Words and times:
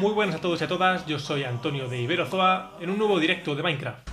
Muy 0.00 0.12
buenas 0.12 0.36
a 0.36 0.40
todos 0.40 0.60
y 0.60 0.64
a 0.64 0.68
todas, 0.68 1.04
yo 1.06 1.18
soy 1.18 1.42
Antonio 1.42 1.88
de 1.88 2.00
Iberozoa 2.00 2.76
en 2.80 2.90
un 2.90 2.98
nuevo 2.98 3.18
directo 3.18 3.56
de 3.56 3.64
Minecraft. 3.64 4.08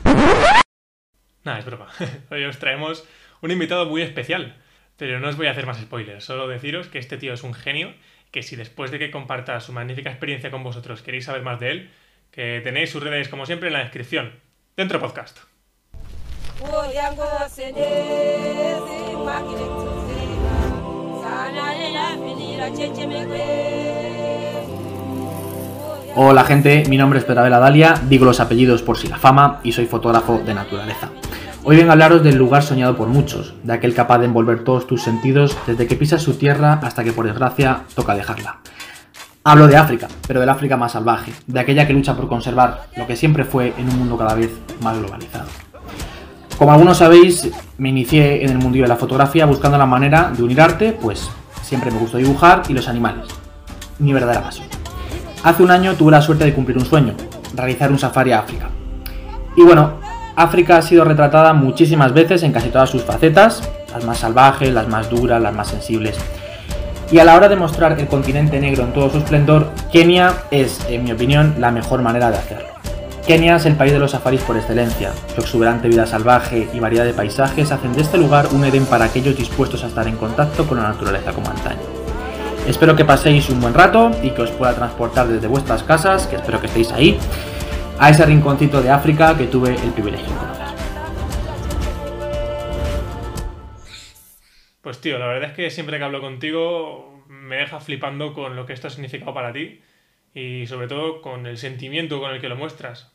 Nada, 1.43 1.59
es 1.59 1.65
broma. 1.65 1.87
Hoy 2.31 2.45
os 2.45 2.57
traemos 2.57 3.07
un 3.41 3.51
invitado 3.51 3.85
muy 3.85 4.01
especial. 4.01 4.59
Pero 4.99 5.21
no 5.21 5.29
os 5.29 5.37
voy 5.37 5.47
a 5.47 5.51
hacer 5.51 5.65
más 5.65 5.79
spoilers, 5.79 6.25
solo 6.25 6.49
deciros 6.49 6.87
que 6.89 6.99
este 6.99 7.17
tío 7.17 7.31
es 7.31 7.43
un 7.43 7.53
genio, 7.53 7.93
que 8.31 8.43
si 8.43 8.55
después 8.55 8.91
de 8.91 8.99
que 8.99 9.11
comparta 9.11 9.59
su 9.59 9.73
magnífica 9.73 10.09
experiencia 10.09 10.51
con 10.51 10.63
vosotros 10.63 11.01
queréis 11.01 11.25
saber 11.25 11.41
más 11.41 11.59
de 11.59 11.71
él, 11.71 11.89
que 12.31 12.61
tenéis 12.63 12.91
sus 12.91 13.03
redes 13.03 13.29
como 13.29 13.45
siempre 13.45 13.67
en 13.67 13.73
la 13.73 13.79
descripción. 13.79 14.33
Dentro 14.75 14.99
podcast. 14.99 15.39
Hola 26.15 26.43
gente, 26.43 26.83
mi 26.89 26.97
nombre 26.97 27.19
es 27.19 27.25
Pedravela 27.25 27.59
Dalia, 27.59 27.93
digo 28.07 28.25
los 28.25 28.39
apellidos 28.39 28.81
por 28.81 28.97
si 28.97 29.07
la 29.07 29.17
fama 29.17 29.61
y 29.63 29.71
soy 29.71 29.85
fotógrafo 29.85 30.39
de 30.39 30.53
naturaleza. 30.53 31.11
Hoy 31.61 31.75
vengo 31.75 31.89
a 31.89 31.93
hablaros 31.93 32.23
del 32.23 32.37
lugar 32.37 32.63
soñado 32.63 32.95
por 32.95 33.09
muchos, 33.09 33.53
de 33.63 33.73
aquel 33.73 33.93
capaz 33.93 34.19
de 34.19 34.25
envolver 34.25 34.63
todos 34.63 34.87
tus 34.87 35.01
sentidos 35.01 35.57
desde 35.67 35.87
que 35.87 35.97
pisas 35.97 36.21
su 36.21 36.35
tierra 36.35 36.79
hasta 36.81 37.03
que 37.03 37.11
por 37.11 37.25
desgracia 37.25 37.81
toca 37.95 38.15
dejarla. 38.15 38.59
Hablo 39.43 39.67
de 39.67 39.75
África, 39.75 40.07
pero 40.25 40.39
del 40.39 40.47
África 40.47 40.77
más 40.77 40.93
salvaje, 40.93 41.33
de 41.47 41.59
aquella 41.59 41.85
que 41.85 41.91
lucha 41.91 42.15
por 42.15 42.29
conservar 42.29 42.87
lo 42.95 43.05
que 43.05 43.17
siempre 43.17 43.43
fue 43.43 43.73
en 43.77 43.89
un 43.89 43.99
mundo 43.99 44.17
cada 44.17 44.35
vez 44.35 44.51
más 44.81 44.97
globalizado. 44.97 45.49
Como 46.57 46.71
algunos 46.71 46.97
sabéis, 46.97 47.49
me 47.77 47.89
inicié 47.89 48.43
en 48.43 48.51
el 48.51 48.57
mundo 48.57 48.77
de 48.77 48.87
la 48.87 48.95
fotografía 48.95 49.45
buscando 49.45 49.77
la 49.77 49.85
manera 49.85 50.31
de 50.35 50.41
unir 50.41 50.61
arte, 50.61 50.93
pues 50.93 51.29
siempre 51.61 51.91
me 51.91 51.99
gustó 51.99 52.17
dibujar 52.17 52.63
y 52.69 52.73
los 52.73 52.87
animales. 52.87 53.27
Mi 53.99 54.13
verdadera 54.13 54.43
pasión. 54.43 54.67
Hace 55.43 55.63
un 55.63 55.71
año 55.71 55.93
tuve 55.95 56.11
la 56.11 56.21
suerte 56.21 56.45
de 56.45 56.53
cumplir 56.53 56.77
un 56.77 56.85
sueño, 56.85 57.15
realizar 57.53 57.91
un 57.91 57.99
safari 57.99 58.31
a 58.31 58.39
África. 58.39 58.69
Y 59.57 59.63
bueno, 59.63 59.99
África 60.39 60.77
ha 60.77 60.81
sido 60.81 61.03
retratada 61.03 61.51
muchísimas 61.51 62.13
veces 62.13 62.43
en 62.43 62.53
casi 62.53 62.69
todas 62.69 62.89
sus 62.89 63.03
facetas, 63.03 63.61
las 63.91 64.05
más 64.05 64.19
salvajes, 64.19 64.73
las 64.73 64.87
más 64.87 65.09
duras, 65.09 65.41
las 65.41 65.53
más 65.53 65.67
sensibles. 65.67 66.17
Y 67.11 67.19
a 67.19 67.25
la 67.25 67.35
hora 67.35 67.49
de 67.49 67.57
mostrar 67.57 67.99
el 67.99 68.07
continente 68.07 68.57
negro 68.61 68.83
en 68.83 68.93
todo 68.93 69.09
su 69.09 69.17
esplendor, 69.17 69.67
Kenia 69.91 70.33
es, 70.49 70.79
en 70.87 71.03
mi 71.03 71.11
opinión, 71.11 71.55
la 71.59 71.71
mejor 71.71 72.01
manera 72.01 72.31
de 72.31 72.37
hacerlo. 72.37 72.69
Kenia 73.27 73.57
es 73.57 73.65
el 73.65 73.75
país 73.75 73.91
de 73.91 73.99
los 73.99 74.11
safaris 74.11 74.39
por 74.39 74.55
excelencia. 74.55 75.11
Su 75.35 75.41
exuberante 75.41 75.89
vida 75.89 76.07
salvaje 76.07 76.69
y 76.73 76.79
variedad 76.79 77.03
de 77.03 77.13
paisajes 77.13 77.73
hacen 77.73 77.91
de 77.91 78.01
este 78.01 78.17
lugar 78.17 78.47
un 78.53 78.63
Edén 78.63 78.85
para 78.85 79.03
aquellos 79.03 79.35
dispuestos 79.35 79.83
a 79.83 79.87
estar 79.87 80.07
en 80.07 80.15
contacto 80.15 80.65
con 80.65 80.77
la 80.77 80.87
naturaleza 80.87 81.33
como 81.33 81.49
antaño. 81.49 81.81
Espero 82.65 82.95
que 82.95 83.03
paséis 83.03 83.49
un 83.49 83.59
buen 83.59 83.73
rato 83.73 84.11
y 84.23 84.29
que 84.29 84.43
os 84.43 84.51
pueda 84.51 84.73
transportar 84.73 85.27
desde 85.27 85.47
vuestras 85.47 85.83
casas, 85.83 86.27
que 86.27 86.37
espero 86.37 86.61
que 86.61 86.67
estéis 86.67 86.93
ahí, 86.93 87.19
a 87.99 88.09
ese 88.09 88.25
rinconcito 88.25 88.81
de 88.81 88.89
África 88.89 89.37
que 89.37 89.47
tuve 89.47 89.75
el 89.75 89.91
privilegio 89.91 90.27
de 90.27 90.35
conocer. 90.35 90.67
Pues 94.81 95.01
tío, 95.01 95.19
la 95.19 95.27
verdad 95.27 95.49
es 95.49 95.55
que 95.55 95.69
siempre 95.69 95.97
que 95.97 96.05
hablo 96.05 96.21
contigo 96.21 97.25
me 97.27 97.57
deja 97.57 97.81
flipando 97.81 98.33
con 98.33 98.55
lo 98.55 98.65
que 98.65 98.73
esto 98.73 98.87
ha 98.87 98.89
significado 98.89 99.33
para 99.33 99.51
ti 99.51 99.81
y 100.33 100.65
sobre 100.67 100.87
todo 100.87 101.21
con 101.21 101.45
el 101.45 101.57
sentimiento 101.57 102.21
con 102.21 102.31
el 102.31 102.39
que 102.39 102.47
lo 102.47 102.55
muestras. 102.55 103.11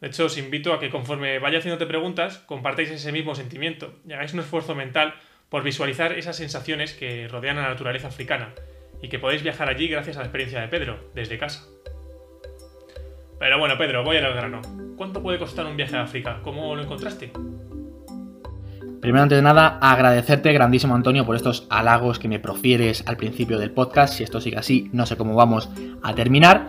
De 0.00 0.08
hecho, 0.08 0.24
os 0.24 0.38
invito 0.38 0.72
a 0.72 0.80
que 0.80 0.88
conforme 0.88 1.38
vaya 1.38 1.58
haciéndote 1.58 1.84
preguntas, 1.84 2.38
compartáis 2.38 2.90
ese 2.90 3.12
mismo 3.12 3.34
sentimiento 3.34 3.96
y 4.08 4.14
hagáis 4.14 4.32
un 4.32 4.40
esfuerzo 4.40 4.74
mental 4.74 5.14
por 5.50 5.62
visualizar 5.62 6.12
esas 6.12 6.36
sensaciones 6.36 6.94
que 6.94 7.28
rodean 7.28 7.58
a 7.58 7.62
la 7.62 7.68
naturaleza 7.68 8.08
africana 8.08 8.54
y 9.02 9.08
que 9.08 9.18
podéis 9.18 9.42
viajar 9.42 9.68
allí 9.68 9.88
gracias 9.88 10.16
a 10.16 10.20
la 10.20 10.26
experiencia 10.26 10.60
de 10.60 10.68
Pedro, 10.68 11.10
desde 11.14 11.36
casa. 11.36 11.66
Pero 13.40 13.58
bueno, 13.58 13.78
Pedro, 13.78 14.04
voy 14.04 14.18
al 14.18 14.34
grano. 14.34 14.60
¿Cuánto 14.98 15.22
puede 15.22 15.38
costar 15.38 15.64
un 15.64 15.74
viaje 15.74 15.96
a 15.96 16.02
África? 16.02 16.40
¿Cómo 16.44 16.76
lo 16.76 16.82
encontraste? 16.82 17.32
Primero, 19.00 19.22
antes 19.22 19.38
de 19.38 19.42
nada, 19.42 19.78
agradecerte, 19.80 20.52
grandísimo 20.52 20.94
Antonio, 20.94 21.24
por 21.24 21.36
estos 21.36 21.66
halagos 21.70 22.18
que 22.18 22.28
me 22.28 22.38
profieres 22.38 23.02
al 23.06 23.16
principio 23.16 23.58
del 23.58 23.70
podcast. 23.70 24.12
Si 24.12 24.22
esto 24.22 24.42
sigue 24.42 24.58
así, 24.58 24.90
no 24.92 25.06
sé 25.06 25.16
cómo 25.16 25.34
vamos 25.34 25.70
a 26.02 26.14
terminar. 26.14 26.68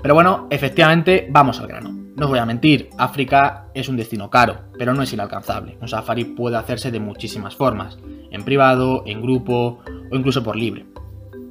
Pero 0.00 0.14
bueno, 0.14 0.46
efectivamente, 0.48 1.28
vamos 1.28 1.60
al 1.60 1.66
grano. 1.66 1.90
No 1.90 2.24
os 2.24 2.30
voy 2.30 2.38
a 2.38 2.46
mentir, 2.46 2.88
África 2.96 3.66
es 3.74 3.90
un 3.90 3.98
destino 3.98 4.30
caro, 4.30 4.70
pero 4.78 4.94
no 4.94 5.02
es 5.02 5.12
inalcanzable. 5.12 5.76
Un 5.82 5.88
safari 5.88 6.24
puede 6.24 6.56
hacerse 6.56 6.90
de 6.90 6.98
muchísimas 6.98 7.56
formas, 7.56 7.98
en 8.30 8.42
privado, 8.42 9.02
en 9.04 9.20
grupo 9.20 9.82
o 10.10 10.16
incluso 10.16 10.42
por 10.42 10.56
libre. 10.56 10.86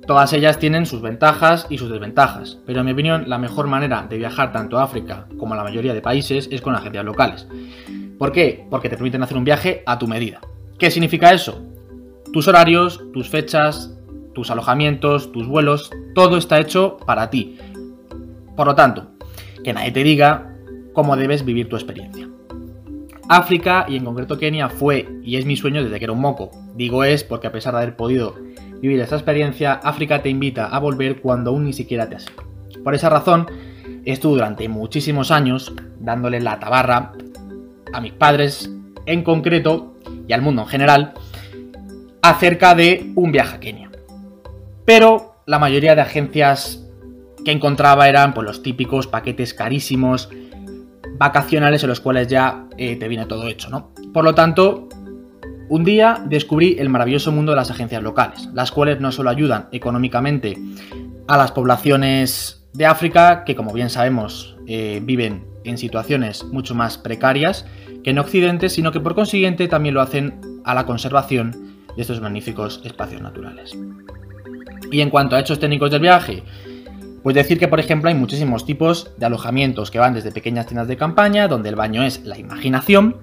Todas 0.08 0.34
ellas 0.34 0.60
tienen 0.60 0.86
sus 0.86 1.02
ventajas 1.02 1.66
y 1.70 1.80
sus 1.80 1.90
desventajas, 1.90 2.60
pero 2.68 2.80
en 2.80 2.86
mi 2.86 2.92
opinión 2.92 3.24
la 3.28 3.40
mejor 3.40 3.66
manera 3.66 4.06
de 4.08 4.18
viajar 4.18 4.52
tanto 4.52 4.78
a 4.78 4.84
África 4.84 5.28
como 5.40 5.56
a 5.56 5.58
la 5.58 5.64
mayoría 5.64 5.96
de 5.96 6.02
países 6.02 6.48
es 6.52 6.62
con 6.62 6.76
agencias 6.76 7.04
locales. 7.04 7.48
¿Por 8.20 8.32
qué? 8.32 8.68
Porque 8.70 8.88
te 8.88 8.98
permiten 8.98 9.24
hacer 9.24 9.36
un 9.36 9.44
viaje 9.44 9.82
a 9.88 9.98
tu 9.98 10.08
medida. 10.08 10.42
¿Qué 10.78 10.92
significa 10.92 11.34
eso? 11.34 11.60
Tus 12.32 12.48
horarios, 12.48 13.02
tus 13.14 13.30
fechas, 13.30 13.96
tus 14.34 14.52
alojamientos, 14.52 15.32
tus 15.32 15.48
vuelos, 15.48 15.90
todo 16.14 16.38
está 16.38 16.60
hecho 16.60 16.98
para 17.06 17.32
ti. 17.32 17.58
Por 18.56 18.68
lo 18.68 18.76
tanto, 18.76 19.08
que 19.64 19.74
nadie 19.74 19.92
te 19.92 20.04
diga 20.04 20.54
cómo 20.94 21.16
debes 21.16 21.44
vivir 21.44 21.68
tu 21.68 21.78
experiencia. 21.78 22.30
África 23.28 23.88
y 23.90 23.96
en 23.96 24.06
concreto 24.06 24.38
Kenia 24.38 24.70
fue 24.70 25.10
y 25.24 25.38
es 25.38 25.46
mi 25.46 25.58
sueño 25.58 25.84
desde 25.84 25.98
que 25.98 26.06
era 26.06 26.14
un 26.14 26.22
moco. 26.22 26.52
Digo 26.76 27.04
es 27.04 27.24
porque 27.24 27.48
a 27.48 27.52
pesar 27.52 27.74
de 27.74 27.82
haber 27.82 27.96
podido 27.96 28.36
vivir 28.82 29.00
esta 29.00 29.16
experiencia, 29.16 29.74
África 29.74 30.22
te 30.22 30.30
invita 30.30 30.68
a 30.68 30.80
volver 30.80 31.22
cuando 31.22 31.52
aún 31.52 31.66
ni 31.66 31.74
siquiera 31.74 32.10
te 32.10 32.16
has 32.16 32.26
ido. 32.26 32.44
Por 32.84 32.94
esa 32.94 33.10
razón, 33.10 33.48
estuve 34.06 34.36
durante 34.36 34.68
muchísimos 34.70 35.32
años 35.32 35.74
dándole 36.00 36.40
la 36.40 36.60
tabarra 36.60 37.14
a 37.94 38.02
mis 38.02 38.14
padres 38.14 38.70
en 39.06 39.24
concreto 39.24 39.96
y 40.28 40.34
al 40.34 40.42
mundo 40.42 40.64
en 40.64 40.68
general 40.68 41.14
acerca 42.22 42.76
de 42.76 43.12
un 43.16 43.32
viaje 43.32 43.56
a 43.56 43.60
Kenia. 43.60 43.92
Pero 44.86 45.36
la 45.46 45.60
mayoría 45.60 45.96
de 45.96 46.02
agencias 46.02 46.84
que 47.44 47.52
encontraba 47.52 48.10
eran 48.10 48.34
pues, 48.34 48.46
los 48.46 48.64
típicos 48.64 49.08
paquetes 49.08 49.54
carísimos, 49.54 50.30
vacacionales 51.18 51.84
en 51.84 51.90
los 51.90 52.00
cuales 52.00 52.28
ya 52.28 52.66
eh, 52.78 52.96
te 52.96 53.08
viene 53.08 53.26
todo 53.26 53.48
hecho, 53.48 53.70
¿no? 53.70 53.92
Por 54.14 54.24
lo 54.24 54.36
tanto, 54.36 54.90
un 55.70 55.84
día 55.84 56.24
descubrí 56.26 56.76
el 56.80 56.90
maravilloso 56.90 57.32
mundo 57.32 57.52
de 57.52 57.58
las 57.58 57.72
agencias 57.72 58.04
locales, 58.04 58.50
las 58.54 58.72
cuales 58.72 59.00
no 59.00 59.12
solo 59.12 59.30
ayudan 59.30 59.68
económicamente 59.72 60.58
a 61.28 61.38
las 61.38 61.52
poblaciones 61.52 62.66
de 62.74 62.86
África, 62.86 63.44
que 63.46 63.56
como 63.56 63.74
bien 63.74 63.90
sabemos 63.90 64.58
eh, 64.68 65.00
viven 65.04 65.46
en 65.64 65.78
situaciones 65.78 66.44
mucho 66.44 66.76
más 66.76 66.98
precarias 66.98 67.66
que 68.04 68.12
en 68.12 68.20
Occidente, 68.20 68.70
sino 68.70 68.92
que 68.92 69.00
por 69.00 69.16
consiguiente 69.16 69.68
también 69.68 69.96
lo 69.96 70.02
hacen 70.02 70.40
a 70.64 70.76
la 70.76 70.86
conservación 70.86 71.52
de 71.96 72.02
estos 72.02 72.22
magníficos 72.22 72.82
espacios 72.84 73.22
naturales. 73.22 73.76
Y 74.92 75.02
en 75.02 75.10
cuanto 75.10 75.36
a 75.36 75.40
hechos 75.40 75.60
técnicos 75.60 75.90
del 75.90 76.02
viaje, 76.02 76.44
pues 77.24 77.34
decir 77.34 77.58
que, 77.58 77.68
por 77.68 77.80
ejemplo, 77.80 78.10
hay 78.10 78.16
muchísimos 78.16 78.66
tipos 78.66 79.12
de 79.18 79.26
alojamientos 79.26 79.90
que 79.90 79.98
van 79.98 80.14
desde 80.14 80.32
pequeñas 80.32 80.68
tiendas 80.68 80.88
de 80.88 80.98
campaña, 80.98 81.48
donde 81.48 81.70
el 81.70 81.76
baño 81.76 82.04
es 82.04 82.24
la 82.24 82.38
imaginación, 82.38 83.18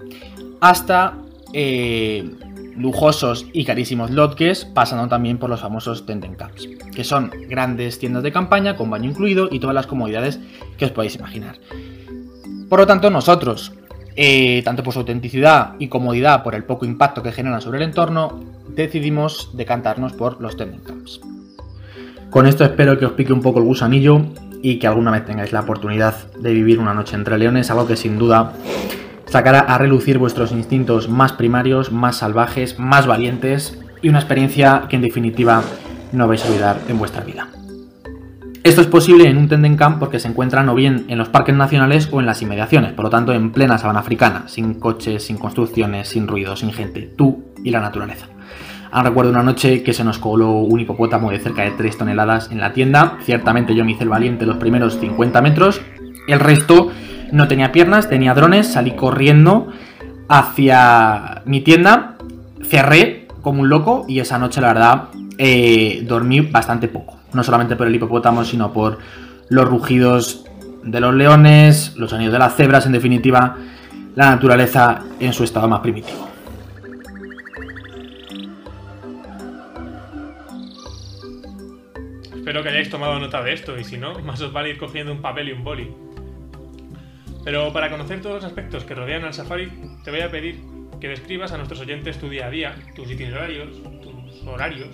hasta 0.61 1.22
eh, 1.53 2.31
lujosos 2.77 3.47
y 3.53 3.65
carísimos 3.65 4.11
lodges, 4.11 4.65
pasando 4.65 5.09
también 5.09 5.39
por 5.39 5.51
los 5.51 5.61
famosos 5.61 6.07
tenden 6.07 6.35
camps, 6.35 6.69
que 6.95 7.05
son 7.05 7.31
grandes 7.49 7.99
tiendas 7.99 8.23
de 8.23 8.33
campaña 8.33 8.77
con 8.77 8.91
baño 8.91 9.11
incluido 9.11 9.49
y 9.51 9.59
todas 9.59 9.75
las 9.75 9.87
comodidades 9.87 10.41
que 10.79 10.87
os 10.87 10.91
podéis 10.91 11.17
imaginar. 11.17 11.57
Por 12.69 12.81
lo 12.81 12.87
tanto, 12.87 13.11
nosotros, 13.11 13.73
eh, 14.17 14.63
tanto 14.65 14.83
por 14.83 14.95
su 14.95 15.01
autenticidad 15.01 15.75
y 15.79 15.89
comodidad, 15.89 16.43
por 16.43 16.55
el 16.55 16.65
poco 16.65 16.87
impacto 16.87 17.23
que 17.23 17.33
generan 17.33 17.61
sobre 17.61 17.79
el 17.79 17.85
entorno, 17.85 18.41
decidimos 18.75 19.51
decantarnos 19.55 20.15
por 20.15 20.41
los 20.41 20.57
tenden 20.57 20.81
camps. 20.81 21.21
Con 22.31 22.47
esto 22.47 22.65
espero 22.65 22.99
que 22.99 23.05
os 23.05 23.13
pique 23.13 23.33
un 23.33 23.43
poco 23.43 23.59
el 23.59 23.67
gusanillo 23.67 24.23
y 24.63 24.79
que 24.79 24.87
alguna 24.87 25.11
vez 25.11 25.27
tengáis 25.27 25.53
la 25.53 25.61
oportunidad 25.61 26.33
de 26.33 26.55
vivir 26.55 26.79
una 26.79 26.95
noche 26.95 27.15
entre 27.15 27.37
leones, 27.37 27.71
algo 27.71 27.87
que 27.87 27.97
sin 27.97 28.19
duda 28.19 28.55
sacará 29.33 29.61
a 29.61 29.79
relucir 29.79 30.19
vuestros 30.19 30.53
instintos 30.53 31.09
más 31.09 31.33
primarios, 31.33 31.91
más 31.91 32.17
salvajes, 32.17 32.79
más 32.79 33.07
valientes 33.07 33.81
y 34.03 34.11
una 34.11 34.19
experiencia 34.19 34.83
que 34.91 34.97
en 34.97 35.03
definitiva 35.03 35.63
no 36.13 36.29
vais 36.29 36.45
a 36.45 36.49
olvidar 36.49 36.79
en 36.87 36.99
vuestra 36.99 37.25
vida. 37.25 37.49
Esto 38.63 38.83
es 38.83 38.87
posible 38.89 39.31
en 39.31 39.39
un 39.39 39.49
tenden 39.49 39.77
camp 39.77 39.99
porque 39.99 40.21
se 40.21 40.29
encuentran 40.29 40.69
o 40.69 40.75
bien 40.75 41.07
en 41.09 41.17
los 41.17 41.31
parques 41.31 41.55
nacionales 41.55 42.11
o 42.13 42.21
en 42.21 42.27
las 42.27 42.43
inmediaciones, 42.43 42.93
por 42.93 43.07
lo 43.07 43.11
tanto 43.11 43.33
en 43.33 43.53
plena 43.53 43.79
sabana 43.79 44.01
africana, 44.01 44.45
sin 44.49 44.75
coches, 44.75 45.25
sin 45.25 45.39
construcciones, 45.39 46.09
sin 46.09 46.29
ruido, 46.29 46.55
sin 46.55 46.71
gente, 46.71 47.11
tú 47.17 47.43
y 47.65 47.71
la 47.71 47.81
naturaleza. 47.81 48.27
Aún 48.91 49.07
recuerdo 49.07 49.31
una 49.31 49.43
noche 49.43 49.83
que 49.83 49.95
se 49.95 50.05
nos 50.05 50.19
coló 50.19 50.51
un 50.51 50.79
hipopótamo 50.79 51.31
de 51.31 51.39
cerca 51.39 51.63
de 51.63 51.71
3 51.71 51.97
toneladas 51.97 52.51
en 52.53 52.61
la 52.61 52.75
tienda. 52.75 53.17
Ciertamente 53.23 53.75
yo 53.75 53.87
me 53.87 53.93
hice 53.93 54.05
el 54.05 54.11
valiente 54.11 54.45
los 54.45 54.59
primeros 54.59 54.99
50 54.99 55.41
metros. 55.41 55.81
El 56.29 56.39
resto 56.39 56.93
no 57.33 57.49
tenía 57.49 57.73
piernas, 57.73 58.09
tenía 58.09 58.35
drones. 58.35 58.69
Salí 58.69 58.93
corriendo 58.93 59.73
hacia 60.29 61.43
mi 61.45 61.61
tienda. 61.63 62.17
Cerré 62.63 63.27
como 63.41 63.63
un 63.63 63.69
loco 63.69 64.05
y 64.07 64.21
esa 64.21 64.39
noche 64.39 64.61
la 64.61 64.69
verdad 64.69 65.05
eh, 65.39 66.05
dormí 66.07 66.41
bastante 66.41 66.89
poco. 66.89 67.19
No 67.33 67.43
solamente 67.43 67.75
por 67.75 67.87
el 67.87 67.95
hipopótamo, 67.95 68.45
sino 68.45 68.73
por 68.73 68.99
los 69.49 69.67
rugidos 69.67 70.45
de 70.85 71.01
los 71.01 71.15
leones, 71.15 71.97
los 71.97 72.11
sonidos 72.11 72.33
de 72.33 72.39
las 72.39 72.55
cebras, 72.55 72.87
en 72.87 72.93
definitiva, 72.93 73.57
la 74.15 74.31
naturaleza 74.31 75.01
en 75.19 75.33
su 75.33 75.45
estado 75.45 75.69
más 75.69 75.81
primitivo. 75.81 76.29
Espero 82.35 82.63
que 82.63 82.69
hayáis 82.69 82.91
tomado 82.91 83.19
nota 83.19 83.43
de 83.43 83.55
esto 83.55 83.79
y 83.79 83.85
si 83.85 83.97
no, 83.97 84.19
más 84.21 84.41
os 84.43 84.53
vale 84.53 84.71
ir 84.71 84.79
cogiendo 84.79 85.13
un 85.13 85.23
papel 85.23 85.49
y 85.49 85.53
un 85.53 85.65
boli. 85.65 85.91
Pero 87.45 87.73
para 87.73 87.91
conocer 87.91 88.21
todos 88.21 88.37
los 88.37 88.45
aspectos 88.45 88.85
que 88.85 88.95
rodean 88.95 89.25
al 89.25 89.35
safari, 89.35 89.71
te 90.05 90.11
voy 90.11 90.21
a 90.21 90.31
pedir 90.31 90.61
que 91.01 91.09
describas 91.09 91.53
a 91.53 91.57
nuestros 91.57 91.81
oyentes 91.81 92.19
tu 92.19 92.29
día 92.29 92.47
a 92.47 92.51
día, 92.51 92.75
tus 92.95 93.11
itinerarios, 93.11 93.71
tus 94.01 94.47
horarios. 94.47 94.89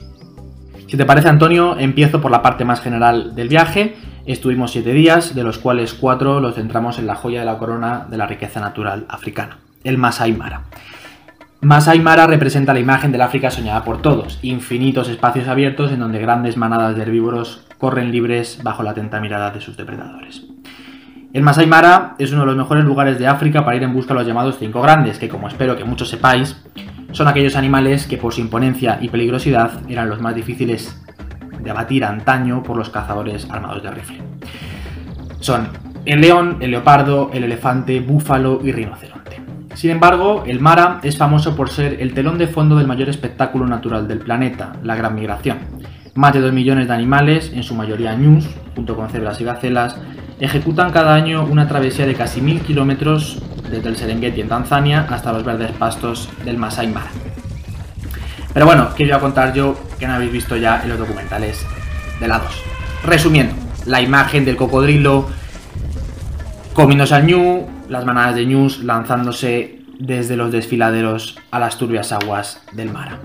Si 0.86 0.96
te 0.96 1.04
parece, 1.04 1.28
Antonio, 1.28 1.78
empiezo 1.78 2.20
por 2.20 2.30
la 2.30 2.40
parte 2.40 2.64
más 2.64 2.80
general 2.80 3.34
del 3.34 3.48
viaje. 3.48 3.96
Estuvimos 4.24 4.70
siete 4.70 4.92
días, 4.92 5.34
de 5.34 5.42
los 5.42 5.58
cuales 5.58 5.92
cuatro 5.92 6.40
los 6.40 6.54
centramos 6.54 6.98
en 6.98 7.06
la 7.06 7.14
joya 7.14 7.40
de 7.40 7.46
la 7.46 7.58
corona 7.58 8.06
de 8.08 8.16
la 8.16 8.26
riqueza 8.26 8.60
natural 8.60 9.04
africana, 9.08 9.58
el 9.84 9.98
Masai 9.98 10.32
Mara. 10.32 10.64
Masai 11.60 11.98
Mara 11.98 12.26
representa 12.26 12.72
la 12.72 12.80
imagen 12.80 13.10
del 13.10 13.20
África 13.20 13.50
soñada 13.50 13.84
por 13.84 14.00
todos, 14.00 14.38
infinitos 14.42 15.08
espacios 15.08 15.48
abiertos 15.48 15.90
en 15.92 15.98
donde 15.98 16.20
grandes 16.20 16.56
manadas 16.56 16.94
de 16.96 17.02
herbívoros 17.02 17.66
corren 17.78 18.12
libres 18.12 18.60
bajo 18.62 18.82
la 18.82 18.92
atenta 18.92 19.20
mirada 19.20 19.50
de 19.50 19.60
sus 19.60 19.76
depredadores. 19.76 20.44
El 21.30 21.42
Masai 21.42 21.66
Mara 21.66 22.14
es 22.18 22.32
uno 22.32 22.40
de 22.40 22.46
los 22.46 22.56
mejores 22.56 22.84
lugares 22.84 23.18
de 23.18 23.26
África 23.26 23.62
para 23.62 23.76
ir 23.76 23.82
en 23.82 23.92
busca 23.92 24.14
de 24.14 24.20
los 24.20 24.26
llamados 24.26 24.56
cinco 24.58 24.80
grandes, 24.80 25.18
que 25.18 25.28
como 25.28 25.46
espero 25.46 25.76
que 25.76 25.84
muchos 25.84 26.08
sepáis, 26.08 26.56
son 27.12 27.28
aquellos 27.28 27.54
animales 27.54 28.06
que 28.06 28.16
por 28.16 28.32
su 28.32 28.40
imponencia 28.40 28.98
y 29.02 29.10
peligrosidad 29.10 29.82
eran 29.88 30.08
los 30.08 30.22
más 30.22 30.34
difíciles 30.34 30.98
de 31.60 31.70
abatir 31.70 32.04
antaño 32.04 32.62
por 32.62 32.78
los 32.78 32.88
cazadores 32.88 33.46
armados 33.50 33.82
de 33.82 33.90
rifle. 33.90 34.22
Son 35.40 35.68
el 36.06 36.22
león, 36.22 36.56
el 36.60 36.70
leopardo, 36.70 37.30
el 37.34 37.44
elefante, 37.44 38.00
búfalo 38.00 38.60
y 38.64 38.72
rinoceronte. 38.72 39.42
Sin 39.74 39.90
embargo, 39.90 40.44
el 40.46 40.60
Mara 40.60 40.98
es 41.02 41.18
famoso 41.18 41.54
por 41.54 41.68
ser 41.68 42.00
el 42.00 42.14
telón 42.14 42.38
de 42.38 42.46
fondo 42.46 42.76
del 42.76 42.86
mayor 42.86 43.10
espectáculo 43.10 43.66
natural 43.66 44.08
del 44.08 44.20
planeta, 44.20 44.72
la 44.82 44.96
Gran 44.96 45.14
Migración. 45.14 45.58
Más 46.18 46.34
de 46.34 46.40
2 46.40 46.52
millones 46.52 46.88
de 46.88 46.94
animales, 46.94 47.52
en 47.54 47.62
su 47.62 47.76
mayoría 47.76 48.16
ñus, 48.16 48.44
junto 48.74 48.96
con 48.96 49.08
cebras 49.08 49.40
y 49.40 49.44
gacelas, 49.44 49.94
ejecutan 50.40 50.90
cada 50.90 51.14
año 51.14 51.44
una 51.44 51.68
travesía 51.68 52.06
de 52.06 52.16
casi 52.16 52.40
mil 52.40 52.60
kilómetros 52.60 53.40
desde 53.70 53.88
el 53.88 53.96
Serengeti 53.96 54.40
en 54.40 54.48
Tanzania 54.48 55.06
hasta 55.08 55.32
los 55.32 55.44
verdes 55.44 55.70
pastos 55.70 56.28
del 56.44 56.56
Masai 56.56 56.88
Mara. 56.88 57.12
Pero 58.52 58.66
bueno, 58.66 58.88
¿qué 58.96 59.12
a 59.12 59.20
contar 59.20 59.54
yo 59.54 59.78
que 60.00 60.08
no 60.08 60.14
habéis 60.14 60.32
visto 60.32 60.56
ya 60.56 60.82
en 60.82 60.88
los 60.88 60.98
documentales 60.98 61.64
de 62.18 62.26
la 62.26 62.40
2? 62.40 62.64
Resumiendo, 63.04 63.54
la 63.86 64.00
imagen 64.00 64.44
del 64.44 64.56
cocodrilo 64.56 65.28
comiéndose 66.74 67.14
al 67.14 67.26
ñu, 67.26 67.64
las 67.88 68.04
manadas 68.04 68.34
de 68.34 68.44
ñus 68.44 68.82
lanzándose 68.82 69.82
desde 70.00 70.36
los 70.36 70.50
desfiladeros 70.50 71.38
a 71.52 71.60
las 71.60 71.78
turbias 71.78 72.10
aguas 72.10 72.60
del 72.72 72.90
Mara. 72.90 73.20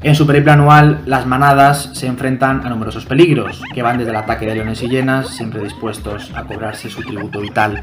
En 0.00 0.14
su 0.14 0.28
periplo 0.28 0.52
anual, 0.52 1.00
las 1.06 1.26
manadas 1.26 1.90
se 1.92 2.06
enfrentan 2.06 2.64
a 2.64 2.70
numerosos 2.70 3.04
peligros, 3.04 3.60
que 3.74 3.82
van 3.82 3.98
desde 3.98 4.12
el 4.12 4.16
ataque 4.16 4.46
de 4.46 4.54
leones 4.54 4.80
y 4.84 4.88
llenas, 4.88 5.30
siempre 5.30 5.60
dispuestos 5.60 6.30
a 6.36 6.44
cobrarse 6.44 6.88
su 6.88 7.02
tributo 7.02 7.40
vital, 7.40 7.82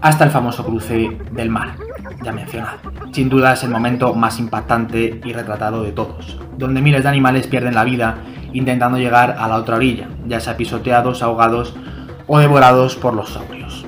hasta 0.00 0.24
el 0.24 0.30
famoso 0.30 0.64
cruce 0.64 1.18
del 1.32 1.50
mar, 1.50 1.74
ya 2.22 2.32
mencionado. 2.32 2.78
Sin 3.10 3.28
duda 3.28 3.54
es 3.54 3.64
el 3.64 3.70
momento 3.70 4.14
más 4.14 4.38
impactante 4.38 5.20
y 5.24 5.32
retratado 5.32 5.82
de 5.82 5.90
todos, 5.90 6.38
donde 6.56 6.80
miles 6.80 7.02
de 7.02 7.08
animales 7.08 7.48
pierden 7.48 7.74
la 7.74 7.82
vida 7.82 8.18
intentando 8.52 8.98
llegar 8.98 9.34
a 9.36 9.48
la 9.48 9.56
otra 9.56 9.74
orilla, 9.74 10.06
ya 10.24 10.38
sea 10.38 10.56
pisoteados, 10.56 11.20
ahogados 11.24 11.74
o 12.28 12.38
devorados 12.38 12.94
por 12.94 13.12
los 13.12 13.30
saurios. 13.30 13.84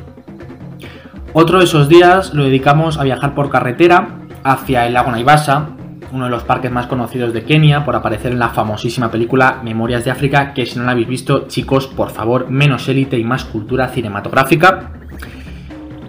Otro 1.33 1.59
de 1.59 1.65
esos 1.67 1.89
días 1.89 2.35
lo 2.35 2.43
dedicamos 2.43 2.99
a 2.99 3.05
viajar 3.05 3.37
por 3.37 3.51
carretera 3.51 4.09
hacia 4.43 4.85
el 4.87 4.95
lago 4.95 5.13
Naivasa, 5.13 5.78
uno 6.13 6.25
de 6.25 6.31
los 6.31 6.45
parques 6.45 6.71
más 6.71 6.87
conocidos 6.87 7.33
de 7.33 7.45
Kenia, 7.45 7.85
por 7.85 7.95
aparecer 7.95 8.33
en 8.33 8.39
la 8.39 8.49
famosísima 8.49 9.11
película 9.11 9.61
Memorias 9.63 10.05
de 10.05 10.11
África, 10.11 10.55
que 10.55 10.67
si 10.67 10.79
no 10.79 10.85
la 10.85 10.93
habéis 10.93 11.09
visto, 11.09 11.47
chicos, 11.49 11.87
por 11.87 12.11
favor, 12.11 12.51
menos 12.51 12.89
élite 12.89 13.19
y 13.19 13.25
más 13.25 13.45
cultura 13.45 13.89
cinematográfica. 13.89 14.93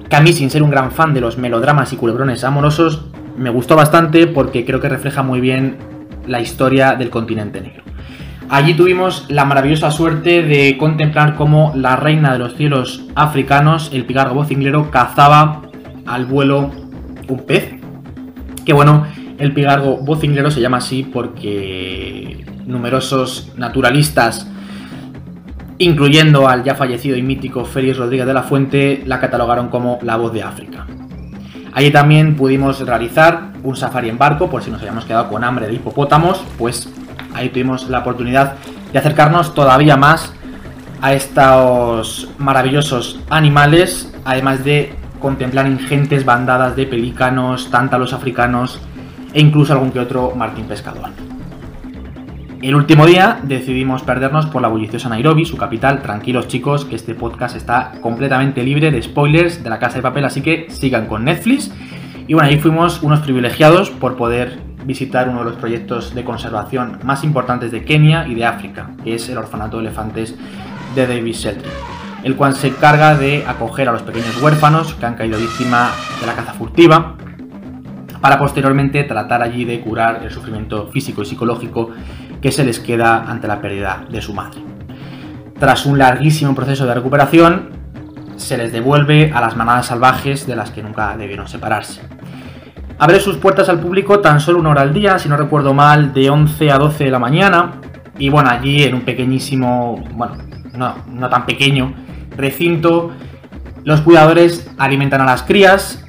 Que 0.10 0.16
a 0.16 0.22
mí, 0.22 0.34
sin 0.34 0.50
ser 0.50 0.64
un 0.64 0.72
gran 0.72 0.92
fan 0.92 1.14
de 1.14 1.22
los 1.22 1.38
melodramas 1.38 1.94
y 1.94 1.98
culebrones 1.98 2.44
amorosos, 2.44 3.06
me 3.38 3.50
gustó 3.50 3.76
bastante 3.76 4.28
porque 4.28 4.66
creo 4.66 4.80
que 4.80 4.90
refleja 4.90 5.24
muy 5.24 5.40
bien 5.40 5.78
la 6.28 6.42
historia 6.42 6.96
del 6.96 7.10
continente 7.10 7.62
negro. 7.62 7.84
Allí 8.50 8.74
tuvimos 8.74 9.26
la 9.30 9.46
maravillosa 9.46 9.92
suerte 9.92 10.42
de 10.42 10.76
contemplar 10.78 11.36
cómo 11.36 11.72
la 11.76 11.96
reina 11.96 12.34
de 12.34 12.40
los 12.40 12.56
cielos 12.56 13.06
africanos, 13.14 13.92
el 13.94 14.06
pigargo 14.06 14.34
vocinglero, 14.34 14.90
cazaba 14.90 15.62
al 16.08 16.26
vuelo 16.26 16.72
un 17.28 17.46
pez. 17.46 17.76
Que 18.66 18.74
bueno, 18.74 19.06
el 19.40 19.54
pigargo 19.54 19.98
vocinglero 19.98 20.52
se 20.52 20.62
llama 20.62 20.78
así 20.78 21.04
porque 21.04 22.46
numerosos 22.66 23.54
naturalistas, 23.56 24.48
incluyendo 25.78 26.48
al 26.48 26.64
ya 26.64 26.76
fallecido 26.76 27.16
y 27.16 27.22
mítico 27.22 27.64
Félix 27.66 27.98
Rodríguez 27.98 28.28
de 28.28 28.34
la 28.34 28.44
Fuente, 28.44 29.02
la 29.06 29.20
catalogaron 29.20 29.70
como 29.70 29.98
la 30.04 30.18
voz 30.18 30.34
de 30.34 30.44
África. 30.44 30.86
Allí 31.72 31.90
también 31.90 32.36
pudimos 32.36 32.86
realizar 32.86 33.54
un 33.64 33.76
safari 33.78 34.10
en 34.10 34.18
barco, 34.18 34.50
por 34.50 34.62
si 34.62 34.72
nos 34.72 34.82
habíamos 34.82 35.06
quedado 35.06 35.30
con 35.30 35.44
hambre 35.44 35.68
de 35.68 35.74
hipopótamos, 35.76 36.44
pues 36.58 36.90
ahí 37.34 37.50
tuvimos 37.50 37.90
la 37.90 38.00
oportunidad 38.00 38.56
de 38.92 39.00
acercarnos 39.00 39.54
todavía 39.54 39.96
más 39.96 40.34
a 41.02 41.14
estos 41.14 42.30
maravillosos 42.38 43.22
animales, 43.30 44.14
además 44.26 44.66
de 44.66 44.94
contemplar 45.22 45.68
ingentes 45.68 46.26
bandadas 46.26 46.76
de 46.76 46.86
pelícanos, 46.86 47.70
tántalos 47.72 48.12
africanos, 48.12 48.82
e 49.34 49.42
incluso 49.42 49.74
algún 49.74 49.92
que 49.92 50.00
otro 50.00 50.34
Martín 50.36 50.66
Pescador. 50.66 51.10
El 52.62 52.76
último 52.76 53.06
día 53.06 53.40
decidimos 53.42 54.04
perdernos 54.04 54.46
por 54.48 54.62
la 54.62 54.68
bulliciosa 54.68 55.08
Nairobi, 55.08 55.46
su 55.46 55.56
capital. 55.56 56.02
Tranquilos 56.02 56.50
chicos, 56.50 56.84
que 56.84 56.98
este 56.98 57.16
podcast 57.16 57.56
está 57.56 57.94
completamente 58.02 58.64
libre 58.64 58.92
de 58.92 59.02
spoilers 59.02 59.64
de 59.64 59.70
la 59.70 59.80
casa 59.80 59.96
de 59.96 60.02
papel, 60.02 60.26
así 60.26 60.42
que 60.42 60.68
sigan 60.70 61.08
con 61.08 61.24
Netflix. 61.24 61.72
Y 62.28 62.34
bueno, 62.34 62.50
ahí 62.50 62.60
fuimos 62.60 63.02
unos 63.02 63.22
privilegiados 63.22 63.90
por 63.90 64.18
poder 64.18 64.60
visitar 64.84 65.30
uno 65.30 65.40
de 65.40 65.46
los 65.46 65.56
proyectos 65.56 66.14
de 66.14 66.26
conservación 66.26 67.00
más 67.04 67.24
importantes 67.24 67.72
de 67.72 67.86
Kenia 67.86 68.28
y 68.28 68.36
de 68.36 68.44
África, 68.44 68.92
que 69.06 69.16
es 69.16 69.30
el 69.30 69.38
Orfanato 69.38 69.78
de 69.78 69.84
Elefantes 69.84 70.36
de 70.96 71.08
David 71.08 71.34
Shelton, 71.34 71.72
el 72.24 72.36
cual 72.36 72.56
se 72.56 72.68
encarga 72.68 73.16
de 73.16 73.46
acoger 73.48 73.88
a 73.88 73.94
los 73.94 74.02
pequeños 74.02 74.42
huérfanos 74.42 74.96
que 74.96 75.06
han 75.06 75.16
caído 75.16 75.40
víctima 75.40 75.92
de 76.20 76.28
la 76.28 76.34
caza 76.34 76.54
furtiva 76.54 77.16
para 78.22 78.38
posteriormente 78.40 79.04
tratar 79.04 79.42
allí 79.42 79.66
de 79.66 79.80
curar 79.82 80.22
el 80.24 80.32
sufrimiento 80.32 80.88
físico 80.88 81.22
y 81.22 81.26
psicológico 81.26 81.92
que 82.42 82.52
se 82.52 82.64
les 82.64 82.80
queda 82.80 83.30
ante 83.30 83.48
la 83.48 83.62
pérdida 83.62 84.06
de 84.10 84.22
su 84.22 84.34
madre. 84.34 84.62
Tras 85.60 85.86
un 85.86 85.98
larguísimo 85.98 86.56
proceso 86.56 86.86
de 86.86 86.94
recuperación, 86.94 87.70
se 88.38 88.58
les 88.58 88.72
devuelve 88.72 89.32
a 89.34 89.42
las 89.42 89.56
manadas 89.56 89.88
salvajes 89.88 90.48
de 90.48 90.56
las 90.56 90.72
que 90.72 90.82
nunca 90.82 91.16
debieron 91.18 91.48
separarse. 91.48 92.02
Abre 92.98 93.20
sus 93.20 93.38
puertas 93.38 93.70
al 93.70 93.80
público 93.80 94.20
tan 94.20 94.40
solo 94.40 94.60
una 94.60 94.70
hora 94.70 94.82
al 94.82 94.94
día, 94.94 95.20
si 95.20 95.30
no 95.30 95.38
recuerdo 95.38 95.74
mal, 95.74 96.14
de 96.14 96.30
11 96.30 96.72
a 96.72 96.78
12 96.78 97.06
de 97.06 97.12
la 97.12 97.20
mañana. 97.20 97.74
Y 98.18 98.30
bueno, 98.30 98.50
allí 98.50 98.84
en 98.84 98.96
un 98.96 99.02
pequeñísimo, 99.02 100.04
bueno, 100.12 100.36
no, 100.74 100.96
no 101.08 101.30
tan 101.30 101.46
pequeño 101.46 101.94
recinto, 102.36 103.12
los 103.84 104.02
cuidadores 104.02 104.70
alimentan 104.78 105.22
a 105.22 105.26
las 105.26 105.44
crías, 105.44 106.06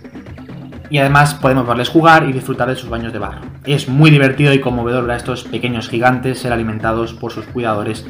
y 0.90 0.98
además 0.98 1.34
podemos 1.34 1.66
verles 1.66 1.88
jugar 1.88 2.28
y 2.28 2.32
disfrutar 2.32 2.68
de 2.68 2.76
sus 2.76 2.90
baños 2.90 3.12
de 3.12 3.20
barro. 3.20 3.40
Es 3.64 3.88
muy 3.88 4.10
divertido 4.10 4.52
y 4.52 4.60
conmovedor 4.60 5.04
ver 5.04 5.12
a 5.12 5.16
estos 5.16 5.44
pequeños 5.44 5.88
gigantes 5.88 6.40
ser 6.40 6.52
alimentados 6.52 7.14
por 7.14 7.32
sus 7.32 7.46
cuidadores 7.46 8.04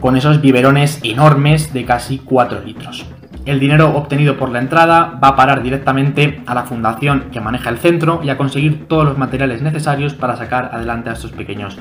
con 0.00 0.16
esos 0.16 0.40
biberones 0.40 1.00
enormes 1.02 1.72
de 1.72 1.84
casi 1.84 2.18
4 2.18 2.60
litros. 2.64 3.06
El 3.46 3.60
dinero 3.60 3.96
obtenido 3.96 4.36
por 4.36 4.50
la 4.50 4.58
entrada 4.58 5.18
va 5.22 5.28
a 5.28 5.36
parar 5.36 5.62
directamente 5.62 6.42
a 6.46 6.54
la 6.54 6.64
fundación 6.64 7.30
que 7.32 7.40
maneja 7.40 7.70
el 7.70 7.78
centro 7.78 8.20
y 8.22 8.28
a 8.28 8.36
conseguir 8.36 8.86
todos 8.86 9.06
los 9.06 9.16
materiales 9.16 9.62
necesarios 9.62 10.12
para 10.12 10.36
sacar 10.36 10.70
adelante 10.72 11.08
a 11.08 11.14
estos 11.14 11.32
pequeños 11.32 11.78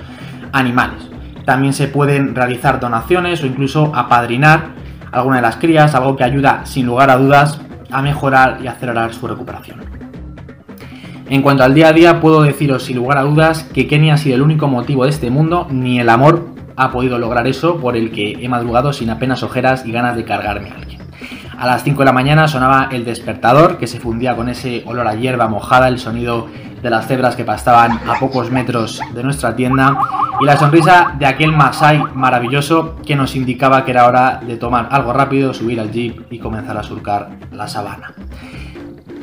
animales. 0.53 1.09
También 1.45 1.73
se 1.73 1.87
pueden 1.87 2.35
realizar 2.35 2.79
donaciones 2.79 3.43
o 3.43 3.45
incluso 3.45 3.91
apadrinar 3.93 4.69
alguna 5.11 5.37
de 5.37 5.41
las 5.41 5.57
crías, 5.57 5.93
algo 5.93 6.15
que 6.15 6.23
ayuda 6.23 6.65
sin 6.65 6.85
lugar 6.85 7.09
a 7.09 7.17
dudas 7.17 7.59
a 7.91 8.01
mejorar 8.01 8.59
y 8.61 8.67
acelerar 8.67 9.13
su 9.13 9.27
recuperación. 9.27 9.96
En 11.29 11.41
cuanto 11.41 11.63
al 11.63 11.73
día 11.73 11.89
a 11.89 11.93
día, 11.93 12.21
puedo 12.21 12.41
deciros 12.43 12.83
sin 12.83 12.95
lugar 12.95 13.17
a 13.17 13.23
dudas 13.23 13.63
que 13.73 13.85
Kenia 13.85 14.13
ha 14.13 14.17
sido 14.17 14.35
el 14.35 14.41
único 14.41 14.67
motivo 14.69 15.03
de 15.03 15.09
este 15.09 15.29
mundo, 15.29 15.67
ni 15.69 15.99
el 15.99 16.09
amor 16.09 16.47
ha 16.77 16.91
podido 16.91 17.17
lograr 17.17 17.47
eso 17.47 17.77
por 17.77 17.97
el 17.97 18.11
que 18.11 18.37
he 18.39 18.47
madrugado 18.47 18.93
sin 18.93 19.09
apenas 19.09 19.43
ojeras 19.43 19.85
y 19.85 19.91
ganas 19.91 20.15
de 20.15 20.23
cargarme 20.23 20.69
a 20.69 20.75
alguien. 20.75 21.01
A 21.57 21.65
las 21.65 21.83
5 21.83 21.99
de 21.99 22.05
la 22.05 22.13
mañana 22.13 22.47
sonaba 22.47 22.87
el 22.91 23.03
despertador 23.03 23.77
que 23.77 23.87
se 23.87 23.99
fundía 23.99 24.35
con 24.35 24.47
ese 24.47 24.83
olor 24.85 25.07
a 25.07 25.15
hierba 25.15 25.47
mojada, 25.47 25.89
el 25.89 25.99
sonido 25.99 26.47
de 26.81 26.89
las 26.89 27.07
cebras 27.07 27.35
que 27.35 27.43
pastaban 27.43 27.99
a 28.07 28.19
pocos 28.19 28.51
metros 28.51 29.01
de 29.13 29.23
nuestra 29.23 29.55
tienda 29.55 29.97
y 30.39 30.45
la 30.45 30.55
sonrisa 30.55 31.15
de 31.17 31.25
aquel 31.25 31.51
Masai 31.51 32.01
maravilloso 32.13 32.95
que 33.05 33.15
nos 33.15 33.35
indicaba 33.35 33.83
que 33.83 33.91
era 33.91 34.05
hora 34.05 34.39
de 34.45 34.55
tomar 34.55 34.87
algo 34.91 35.11
rápido, 35.11 35.53
subir 35.53 35.79
al 35.79 35.91
jeep 35.91 36.31
y 36.31 36.37
comenzar 36.39 36.77
a 36.77 36.83
surcar 36.83 37.29
la 37.51 37.67
sabana. 37.67 38.13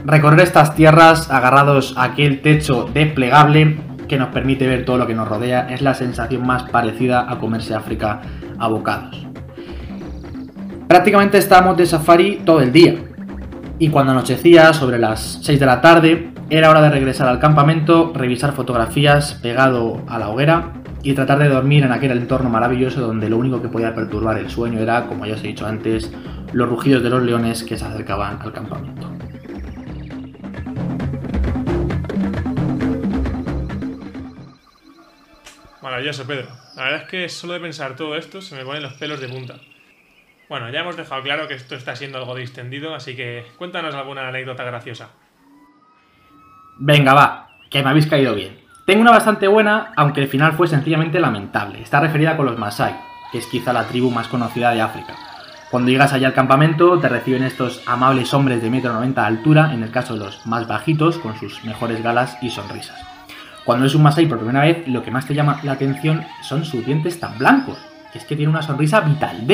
Recorrer 0.04 0.40
estas 0.40 0.74
tierras 0.74 1.30
agarrados 1.30 1.94
a 1.96 2.04
aquel 2.04 2.42
techo 2.42 2.88
desplegable 2.92 3.78
que 4.06 4.18
nos 4.18 4.28
permite 4.28 4.66
ver 4.66 4.84
todo 4.84 4.98
lo 4.98 5.06
que 5.06 5.14
nos 5.14 5.26
rodea 5.26 5.68
es 5.70 5.80
la 5.80 5.94
sensación 5.94 6.46
más 6.46 6.64
parecida 6.64 7.24
a 7.26 7.38
comerse 7.38 7.74
África 7.74 8.20
a 8.58 8.68
bocados. 8.68 9.26
Prácticamente 10.86 11.38
estábamos 11.38 11.78
de 11.78 11.86
safari 11.86 12.42
todo 12.44 12.60
el 12.60 12.70
día 12.70 12.96
y 13.78 13.88
cuando 13.88 14.12
anochecía 14.12 14.74
sobre 14.74 14.98
las 14.98 15.40
6 15.42 15.58
de 15.58 15.66
la 15.66 15.80
tarde 15.80 16.30
era 16.50 16.68
hora 16.68 16.82
de 16.82 16.90
regresar 16.90 17.26
al 17.26 17.38
campamento, 17.38 18.12
revisar 18.14 18.52
fotografías 18.52 19.32
pegado 19.42 20.02
a 20.06 20.18
la 20.18 20.28
hoguera 20.28 20.74
y 21.02 21.14
tratar 21.14 21.38
de 21.38 21.48
dormir 21.48 21.82
en 21.82 21.92
aquel 21.92 22.12
entorno 22.12 22.50
maravilloso 22.50 23.00
donde 23.00 23.30
lo 23.30 23.38
único 23.38 23.62
que 23.62 23.68
podía 23.68 23.94
perturbar 23.94 24.36
el 24.36 24.50
sueño 24.50 24.80
era, 24.80 25.06
como 25.06 25.24
ya 25.24 25.34
os 25.34 25.44
he 25.44 25.48
dicho 25.48 25.66
antes, 25.66 26.12
los 26.52 26.68
rugidos 26.68 27.02
de 27.02 27.08
los 27.08 27.22
leones 27.22 27.64
que 27.64 27.78
se 27.78 27.86
acercaban 27.86 28.38
al 28.42 28.52
campamento. 28.52 29.10
Maravilloso, 35.84 36.26
Pedro. 36.26 36.46
La 36.76 36.84
verdad 36.84 37.02
es 37.02 37.08
que 37.10 37.28
solo 37.28 37.52
de 37.52 37.60
pensar 37.60 37.94
todo 37.94 38.16
esto 38.16 38.40
se 38.40 38.56
me 38.56 38.64
ponen 38.64 38.82
los 38.82 38.94
pelos 38.94 39.20
de 39.20 39.28
punta. 39.28 39.56
Bueno, 40.48 40.70
ya 40.70 40.80
hemos 40.80 40.96
dejado 40.96 41.22
claro 41.22 41.46
que 41.46 41.52
esto 41.52 41.74
está 41.74 41.94
siendo 41.94 42.16
algo 42.16 42.34
distendido, 42.34 42.94
así 42.94 43.14
que 43.14 43.44
cuéntanos 43.58 43.94
alguna 43.94 44.26
anécdota 44.26 44.64
graciosa. 44.64 45.10
Venga, 46.78 47.12
va, 47.12 47.50
que 47.70 47.82
me 47.82 47.90
habéis 47.90 48.06
caído 48.06 48.34
bien. 48.34 48.58
Tengo 48.86 49.02
una 49.02 49.10
bastante 49.10 49.46
buena, 49.46 49.92
aunque 49.94 50.22
el 50.22 50.28
final 50.28 50.54
fue 50.54 50.68
sencillamente 50.68 51.20
lamentable. 51.20 51.82
Está 51.82 52.00
referida 52.00 52.34
con 52.34 52.46
los 52.46 52.58
Masai, 52.58 52.96
que 53.30 53.36
es 53.36 53.46
quizá 53.46 53.74
la 53.74 53.86
tribu 53.86 54.10
más 54.10 54.28
conocida 54.28 54.70
de 54.70 54.80
África. 54.80 55.14
Cuando 55.70 55.90
llegas 55.90 56.14
allá 56.14 56.28
al 56.28 56.34
campamento, 56.34 56.98
te 56.98 57.10
reciben 57.10 57.42
estos 57.42 57.82
amables 57.86 58.32
hombres 58.32 58.62
de 58.62 58.70
metro 58.70 58.90
noventa 58.94 59.20
de 59.20 59.26
altura, 59.26 59.74
en 59.74 59.82
el 59.82 59.90
caso 59.90 60.14
de 60.14 60.20
los 60.20 60.46
más 60.46 60.66
bajitos, 60.66 61.18
con 61.18 61.38
sus 61.38 61.62
mejores 61.62 62.02
galas 62.02 62.38
y 62.40 62.48
sonrisas. 62.48 63.13
Cuando 63.64 63.86
es 63.86 63.94
un 63.94 64.02
Masai 64.02 64.26
por 64.26 64.38
primera 64.38 64.60
vez, 64.60 64.86
lo 64.86 65.02
que 65.02 65.10
más 65.10 65.26
te 65.26 65.34
llama 65.34 65.60
la 65.62 65.72
atención 65.72 66.24
son 66.42 66.64
sus 66.64 66.84
dientes 66.84 67.18
tan 67.18 67.38
blancos, 67.38 67.78
que 68.12 68.18
es 68.18 68.24
que 68.24 68.36
tiene 68.36 68.50
una 68.50 68.62
sonrisa 68.62 69.00
vital. 69.00 69.46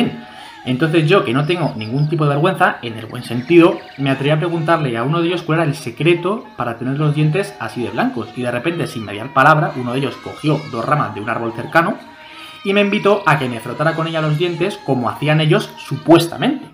Entonces 0.64 1.08
yo, 1.08 1.24
que 1.24 1.32
no 1.32 1.46
tengo 1.46 1.72
ningún 1.76 2.08
tipo 2.08 2.24
de 2.24 2.30
vergüenza, 2.30 2.78
en 2.82 2.98
el 2.98 3.06
buen 3.06 3.22
sentido, 3.22 3.78
me 3.98 4.10
atreví 4.10 4.30
a 4.30 4.38
preguntarle 4.38 4.96
a 4.96 5.04
uno 5.04 5.20
de 5.20 5.28
ellos 5.28 5.42
cuál 5.42 5.60
era 5.60 5.68
el 5.68 5.74
secreto 5.74 6.44
para 6.56 6.76
tener 6.76 6.98
los 6.98 7.14
dientes 7.14 7.54
así 7.60 7.82
de 7.82 7.90
blancos. 7.90 8.28
Y 8.36 8.42
de 8.42 8.50
repente, 8.50 8.86
sin 8.86 9.04
mediar 9.04 9.32
palabra, 9.32 9.72
uno 9.76 9.92
de 9.92 10.00
ellos 10.00 10.16
cogió 10.16 10.60
dos 10.70 10.84
ramas 10.84 11.14
de 11.14 11.20
un 11.20 11.30
árbol 11.30 11.52
cercano 11.54 11.96
y 12.64 12.74
me 12.74 12.82
invitó 12.82 13.22
a 13.26 13.38
que 13.38 13.48
me 13.48 13.60
frotara 13.60 13.94
con 13.94 14.06
ella 14.06 14.20
los 14.20 14.36
dientes 14.36 14.78
como 14.84 15.08
hacían 15.08 15.40
ellos 15.40 15.70
supuestamente. 15.78 16.66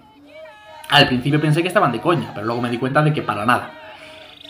Al 0.88 1.06
principio 1.06 1.40
pensé 1.40 1.62
que 1.62 1.68
estaban 1.68 1.92
de 1.92 2.00
coña, 2.00 2.30
pero 2.34 2.46
luego 2.46 2.62
me 2.62 2.70
di 2.70 2.78
cuenta 2.78 3.02
de 3.02 3.12
que 3.12 3.22
para 3.22 3.44
nada. 3.44 3.70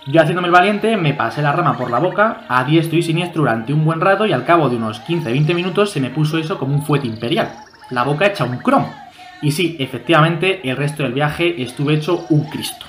Yo 0.08 0.20
haciéndome 0.20 0.46
el 0.46 0.52
valiente, 0.52 0.96
me 0.96 1.14
pasé 1.14 1.42
la 1.42 1.50
rama 1.50 1.76
por 1.76 1.90
la 1.90 1.98
boca, 1.98 2.42
a 2.48 2.62
diestro 2.62 2.96
y 2.96 3.02
siniestro 3.02 3.42
durante 3.42 3.72
un 3.72 3.84
buen 3.84 4.00
rato 4.00 4.24
y 4.24 4.32
al 4.32 4.44
cabo 4.44 4.68
de 4.68 4.76
unos 4.76 5.02
15-20 5.02 5.52
minutos 5.52 5.90
se 5.90 6.00
me 6.00 6.10
puso 6.10 6.38
eso 6.38 6.58
como 6.58 6.76
un 6.76 6.84
fuete 6.84 7.08
imperial. 7.08 7.52
La 7.90 8.04
boca 8.04 8.26
hecha 8.26 8.44
un 8.44 8.58
cromo. 8.58 8.94
Y 9.42 9.50
sí, 9.50 9.76
efectivamente, 9.80 10.60
el 10.68 10.76
resto 10.76 11.02
del 11.02 11.12
viaje 11.12 11.60
estuve 11.60 11.94
hecho 11.94 12.24
un 12.30 12.44
Cristo. 12.44 12.86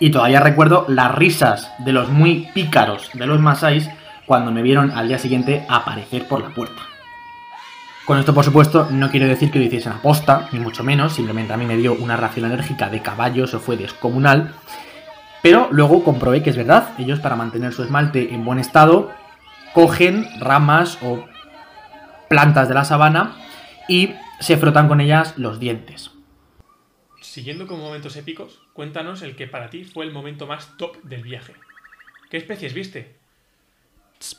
Y 0.00 0.10
todavía 0.10 0.40
recuerdo 0.40 0.84
las 0.88 1.14
risas 1.14 1.72
de 1.78 1.92
los 1.92 2.08
muy 2.08 2.48
pícaros 2.52 3.10
de 3.14 3.26
los 3.26 3.40
Masáis 3.40 3.88
cuando 4.26 4.50
me 4.50 4.62
vieron 4.62 4.90
al 4.90 5.06
día 5.06 5.20
siguiente 5.20 5.64
aparecer 5.68 6.26
por 6.26 6.42
la 6.42 6.48
puerta. 6.48 6.82
Con 8.04 8.18
esto, 8.18 8.34
por 8.34 8.44
supuesto, 8.44 8.88
no 8.90 9.10
quiero 9.10 9.28
decir 9.28 9.52
que 9.52 9.60
lo 9.60 9.64
hiciesen 9.64 9.92
aposta, 9.92 10.48
ni 10.50 10.58
mucho 10.58 10.82
menos, 10.82 11.14
simplemente 11.14 11.52
a 11.52 11.56
mí 11.56 11.64
me 11.64 11.76
dio 11.76 11.94
una 11.94 12.16
ración 12.16 12.46
enérgica 12.46 12.90
de 12.90 13.00
caballos 13.00 13.54
o 13.54 13.60
fue 13.60 13.76
descomunal, 13.76 14.52
pero 15.44 15.68
luego 15.70 16.02
comprobé 16.02 16.42
que 16.42 16.48
es 16.48 16.56
verdad, 16.56 16.94
ellos 16.98 17.20
para 17.20 17.36
mantener 17.36 17.74
su 17.74 17.82
esmalte 17.82 18.32
en 18.32 18.46
buen 18.46 18.58
estado 18.58 19.12
cogen 19.74 20.26
ramas 20.40 20.96
o 21.02 21.22
plantas 22.30 22.66
de 22.66 22.72
la 22.72 22.86
sabana 22.86 23.36
y 23.86 24.14
se 24.40 24.56
frotan 24.56 24.88
con 24.88 25.02
ellas 25.02 25.36
los 25.36 25.60
dientes. 25.60 26.12
Siguiendo 27.20 27.66
con 27.66 27.78
momentos 27.78 28.16
épicos, 28.16 28.62
cuéntanos 28.72 29.20
el 29.20 29.36
que 29.36 29.46
para 29.46 29.68
ti 29.68 29.84
fue 29.84 30.06
el 30.06 30.12
momento 30.12 30.46
más 30.46 30.78
top 30.78 31.02
del 31.02 31.22
viaje. 31.22 31.52
¿Qué 32.30 32.38
especies 32.38 32.72
viste? 32.72 33.14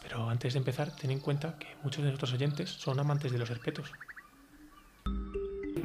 Pero 0.02 0.28
antes 0.28 0.54
de 0.54 0.58
empezar, 0.58 0.96
ten 0.96 1.12
en 1.12 1.20
cuenta 1.20 1.60
que 1.60 1.68
muchos 1.84 2.04
de 2.04 2.10
nuestros 2.10 2.34
oyentes 2.34 2.72
son 2.72 3.00
amantes 3.00 3.32
de 3.32 3.38
los 3.38 3.52
herpetos 3.52 3.92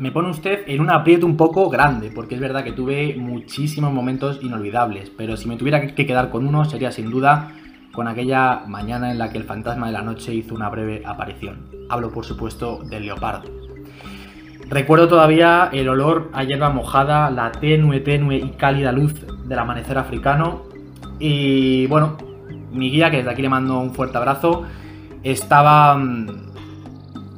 me 0.01 0.11
pone 0.11 0.31
usted 0.31 0.65
en 0.67 0.81
un 0.81 0.91
aprieto 0.91 1.27
un 1.27 1.37
poco 1.37 1.69
grande, 1.69 2.11
porque 2.11 2.35
es 2.35 2.41
verdad 2.41 2.65
que 2.65 2.73
tuve 2.73 3.17
muchísimos 3.19 3.93
momentos 3.93 4.41
inolvidables, 4.43 5.11
pero 5.11 5.37
si 5.37 5.47
me 5.47 5.57
tuviera 5.57 5.87
que 5.87 6.07
quedar 6.07 6.31
con 6.31 6.47
uno 6.47 6.65
sería 6.65 6.91
sin 6.91 7.11
duda 7.11 7.53
con 7.93 8.09
aquella 8.09 8.63
mañana 8.67 9.11
en 9.11 9.19
la 9.19 9.29
que 9.29 9.37
el 9.37 9.45
fantasma 9.45 9.89
de 9.89 9.93
la 9.93 10.01
noche 10.01 10.33
hizo 10.33 10.55
una 10.55 10.71
breve 10.71 11.03
aparición. 11.05 11.67
Hablo 11.91 12.11
por 12.11 12.25
supuesto 12.25 12.81
del 12.85 13.05
leopardo. 13.05 13.51
Recuerdo 14.71 15.07
todavía 15.07 15.69
el 15.71 15.87
olor 15.87 16.31
a 16.33 16.45
hierba 16.45 16.71
mojada, 16.71 17.29
la 17.29 17.53
tenue, 17.53 18.01
tenue 18.01 18.37
y 18.37 18.51
cálida 18.53 18.93
luz 18.93 19.27
del 19.45 19.59
amanecer 19.59 19.99
africano. 19.99 20.63
Y 21.19 21.87
bueno, 21.89 22.17
mi 22.73 22.91
guía, 22.91 23.11
que 23.11 23.19
desde 23.19 23.31
aquí 23.31 23.43
le 23.43 23.51
mando 23.51 23.79
un 23.79 23.93
fuerte 23.93 24.17
abrazo, 24.17 24.63
estaba 25.23 25.95
mm, 25.95 26.53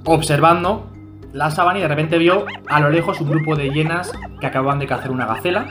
observando 0.05 0.92
la 1.33 1.51
sabana 1.51 1.79
y 1.79 1.83
de 1.83 1.89
repente 1.89 2.19
vio 2.19 2.47
a 2.69 2.81
lo 2.81 2.91
lejos 2.91 3.21
un 3.21 3.31
grupo 3.31 3.57
de 3.57 3.71
hienas 3.71 4.13
que 4.41 4.47
acababan 4.47 4.79
de 4.79 4.87
cazar 4.87 5.11
una 5.11 5.27
gacela. 5.27 5.67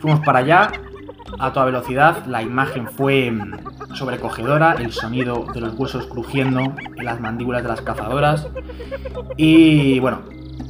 Fuimos 0.00 0.20
para 0.20 0.40
allá 0.40 0.72
a 1.38 1.52
toda 1.52 1.66
velocidad, 1.66 2.24
la 2.26 2.42
imagen 2.42 2.88
fue 2.88 3.32
sobrecogedora, 3.94 4.76
el 4.78 4.92
sonido 4.92 5.46
de 5.52 5.60
los 5.60 5.74
huesos 5.74 6.06
crujiendo 6.06 6.74
en 6.96 7.04
las 7.04 7.20
mandíbulas 7.20 7.62
de 7.62 7.68
las 7.68 7.82
cazadoras 7.82 8.48
y 9.36 9.98
bueno, 10.00 10.22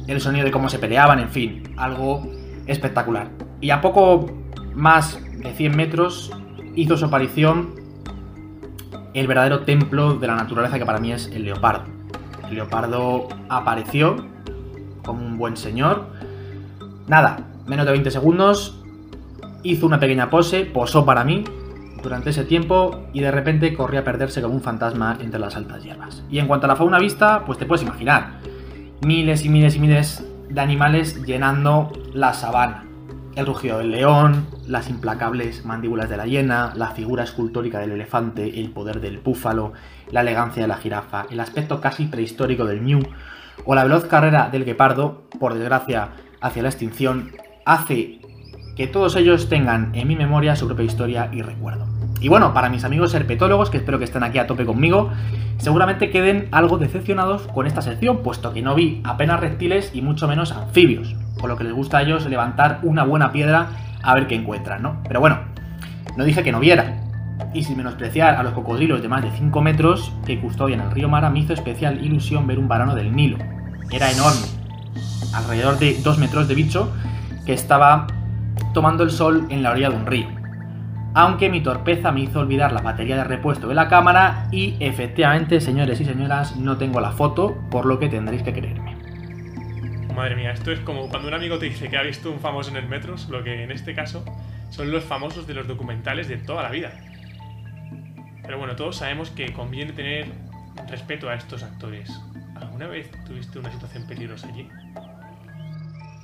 el 0.07 0.19
sonido 0.19 0.45
de 0.45 0.51
cómo 0.51 0.69
se 0.69 0.79
peleaban, 0.79 1.19
en 1.19 1.29
fin, 1.29 1.63
algo 1.77 2.27
espectacular. 2.65 3.29
Y 3.61 3.69
a 3.69 3.81
poco 3.81 4.25
más 4.73 5.19
de 5.37 5.53
100 5.53 5.75
metros 5.75 6.31
hizo 6.75 6.97
su 6.97 7.05
aparición 7.05 7.75
el 9.13 9.25
verdadero 9.25 9.61
templo 9.61 10.15
de 10.15 10.27
la 10.27 10.35
naturaleza 10.35 10.77
que 10.77 10.85
para 10.85 10.99
mí 10.99 11.11
es 11.11 11.27
el 11.27 11.45
leopardo. 11.45 11.96
Leopardo 12.51 13.27
apareció 13.49 14.15
como 15.03 15.25
un 15.25 15.37
buen 15.37 15.57
señor. 15.57 16.07
Nada, 17.07 17.39
menos 17.65 17.85
de 17.85 17.91
20 17.91 18.11
segundos. 18.11 18.83
Hizo 19.63 19.85
una 19.85 19.99
pequeña 19.99 20.29
pose, 20.29 20.65
posó 20.65 21.05
para 21.05 21.23
mí 21.23 21.43
durante 22.01 22.29
ese 22.29 22.43
tiempo 22.43 23.07
y 23.13 23.21
de 23.21 23.31
repente 23.31 23.73
corrió 23.73 23.99
a 23.99 24.03
perderse 24.03 24.41
como 24.41 24.55
un 24.55 24.61
fantasma 24.61 25.17
entre 25.19 25.39
las 25.39 25.55
altas 25.55 25.83
hierbas. 25.83 26.23
Y 26.29 26.39
en 26.39 26.47
cuanto 26.47 26.65
a 26.65 26.69
la 26.69 26.75
fauna 26.75 26.99
vista, 26.99 27.43
pues 27.45 27.57
te 27.57 27.65
puedes 27.65 27.83
imaginar. 27.83 28.39
Miles 29.05 29.43
y 29.45 29.49
miles 29.49 29.75
y 29.75 29.79
miles 29.79 30.23
de 30.49 30.61
animales 30.61 31.23
llenando 31.25 31.91
la 32.13 32.33
sabana 32.33 32.86
el 33.37 33.45
rugido 33.45 33.77
del 33.77 33.91
león, 33.91 34.47
las 34.67 34.89
implacables 34.89 35.63
mandíbulas 35.63 36.09
de 36.09 36.17
la 36.17 36.25
hiena, 36.25 36.73
la 36.75 36.89
figura 36.89 37.23
escultórica 37.23 37.77
del 37.77 37.91
elefante, 37.91 38.59
el 38.59 38.71
poder 38.71 38.99
del 38.99 39.19
búfalo, 39.19 39.73
la 40.09 40.21
elegancia 40.21 40.63
de 40.63 40.67
la 40.67 40.77
jirafa, 40.77 41.27
el 41.29 41.39
aspecto 41.39 41.79
casi 41.79 42.07
prehistórico 42.07 42.65
del 42.65 42.83
ñu 42.83 42.99
o 43.63 43.75
la 43.75 43.83
veloz 43.83 44.05
carrera 44.05 44.49
del 44.49 44.65
guepardo, 44.65 45.29
por 45.39 45.53
desgracia 45.53 46.09
hacia 46.41 46.63
la 46.63 46.69
extinción, 46.69 47.31
hace 47.63 48.21
que 48.75 48.87
todos 48.87 49.15
ellos 49.15 49.49
tengan 49.49 49.91
en 49.93 50.07
mi 50.07 50.15
memoria 50.15 50.55
su 50.55 50.65
propia 50.65 50.85
historia 50.85 51.29
y 51.31 51.43
recuerdo. 51.43 51.85
Y 52.19 52.29
bueno, 52.29 52.55
para 52.55 52.69
mis 52.69 52.85
amigos 52.85 53.13
herpetólogos, 53.13 53.69
que 53.69 53.77
espero 53.77 53.99
que 53.99 54.05
estén 54.05 54.23
aquí 54.23 54.39
a 54.39 54.47
tope 54.47 54.65
conmigo, 54.65 55.11
seguramente 55.59 56.09
queden 56.09 56.47
algo 56.51 56.79
decepcionados 56.79 57.43
con 57.43 57.67
esta 57.67 57.83
sección, 57.83 58.23
puesto 58.23 58.51
que 58.51 58.63
no 58.63 58.73
vi 58.73 59.01
apenas 59.03 59.39
reptiles 59.39 59.91
y 59.93 60.01
mucho 60.01 60.27
menos 60.27 60.51
anfibios 60.51 61.15
con 61.39 61.49
lo 61.49 61.57
que 61.57 61.63
les 61.63 61.73
gusta 61.73 61.97
a 61.97 62.01
ellos 62.01 62.25
levantar 62.25 62.79
una 62.83 63.03
buena 63.03 63.31
piedra 63.31 63.67
a 64.03 64.13
ver 64.13 64.27
qué 64.27 64.35
encuentran, 64.35 64.81
¿no? 64.81 65.01
Pero 65.07 65.19
bueno, 65.19 65.39
no 66.15 66.23
dije 66.23 66.43
que 66.43 66.51
no 66.51 66.59
viera. 66.59 67.03
Y 67.53 67.63
sin 67.63 67.77
menospreciar 67.77 68.35
a 68.35 68.43
los 68.43 68.53
cocodrilos 68.53 69.01
de 69.01 69.07
más 69.07 69.21
de 69.21 69.31
5 69.31 69.61
metros 69.61 70.11
que 70.25 70.39
custodian 70.39 70.81
el 70.81 70.91
río 70.91 71.09
Mara, 71.09 71.29
me 71.29 71.39
hizo 71.39 71.53
especial 71.53 72.03
ilusión 72.03 72.47
ver 72.47 72.59
un 72.59 72.67
varano 72.67 72.95
del 72.95 73.15
Nilo. 73.15 73.37
Era 73.91 74.11
enorme, 74.11 74.47
alrededor 75.33 75.77
de 75.77 75.99
2 76.01 76.17
metros 76.17 76.47
de 76.47 76.55
bicho, 76.55 76.91
que 77.45 77.53
estaba 77.53 78.07
tomando 78.73 79.03
el 79.03 79.11
sol 79.11 79.45
en 79.49 79.63
la 79.63 79.71
orilla 79.71 79.89
de 79.91 79.95
un 79.95 80.05
río. 80.05 80.27
aunque 81.17 81.49
mi 81.49 81.61
torpeza 81.61 82.11
me 82.11 82.19
hizo 82.21 82.41
olvidar 82.41 82.71
la 82.71 82.81
batería 82.81 83.17
de 83.17 83.23
repuesto 83.23 83.67
de 83.67 83.73
la 83.73 83.87
cámara 83.87 84.47
y 84.51 84.75
efectivamente, 84.79 85.59
señores 85.61 85.99
y 85.99 86.05
señoras, 86.05 86.57
no 86.57 86.77
tengo 86.77 87.01
la 87.01 87.09
foto, 87.09 87.57
por 87.71 87.87
lo 87.87 87.97
que 87.97 88.07
tendréis 88.07 88.43
que 88.43 88.53
creerme. 88.53 88.86
Madre 90.17 90.35
mía, 90.35 90.51
esto 90.51 90.71
es 90.71 90.79
como 90.79 91.09
cuando 91.09 91.27
un 91.27 91.35
amigo 91.35 91.59
te 91.59 91.67
dice 91.67 91.89
que 91.89 91.95
ha 91.95 92.01
visto 92.01 92.31
un 92.31 92.39
famoso 92.39 92.71
en 92.71 92.77
el 92.77 92.87
metro, 92.89 93.13
lo 93.29 93.43
que 93.43 93.61
en 93.61 93.69
este 93.69 93.93
caso 93.93 94.25
son 94.71 94.89
los 94.89 95.03
famosos 95.03 95.45
de 95.45 95.53
los 95.53 95.67
documentales 95.67 96.27
de 96.27 96.37
toda 96.37 96.63
la 96.63 96.71
vida. 96.71 96.91
Pero 98.41 98.57
bueno, 98.57 98.75
todos 98.75 98.95
sabemos 98.95 99.29
que 99.29 99.53
conviene 99.53 99.93
tener 99.93 100.25
respeto 100.89 101.29
a 101.29 101.35
estos 101.35 101.61
actores. 101.61 102.09
¿Alguna 102.55 102.87
vez 102.87 103.11
tuviste 103.27 103.59
una 103.59 103.71
situación 103.71 104.07
peligrosa 104.07 104.47
allí? 104.47 104.67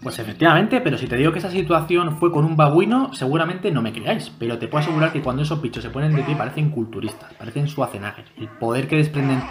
Pues 0.02 0.18
efectivamente, 0.18 0.82
pero 0.82 0.98
si 0.98 1.06
te 1.06 1.16
digo 1.16 1.32
que 1.32 1.38
esa 1.38 1.52
situación 1.52 2.18
fue 2.18 2.32
con 2.32 2.46
un 2.46 2.58
babuino, 2.58 3.14
seguramente 3.14 3.70
no 3.70 3.84
me 3.84 3.94
creáis. 3.94 4.32
Pero 4.40 4.58
te 4.58 4.68
puedo 4.68 4.84
asegurar 4.84 5.14
que 5.14 5.22
cuando 5.22 5.44
esos 5.44 5.62
bichos 5.62 5.84
se 5.84 5.92
ponen 5.92 6.16
de 6.16 6.24
pie 6.24 6.36
parecen 6.36 6.72
culturistas, 6.72 7.32
parecen 7.36 7.68
Schwarzenegger. 7.68 8.26
El 8.38 8.48
poder 8.48 8.88
que 8.88 8.96
desprenden 8.96 9.44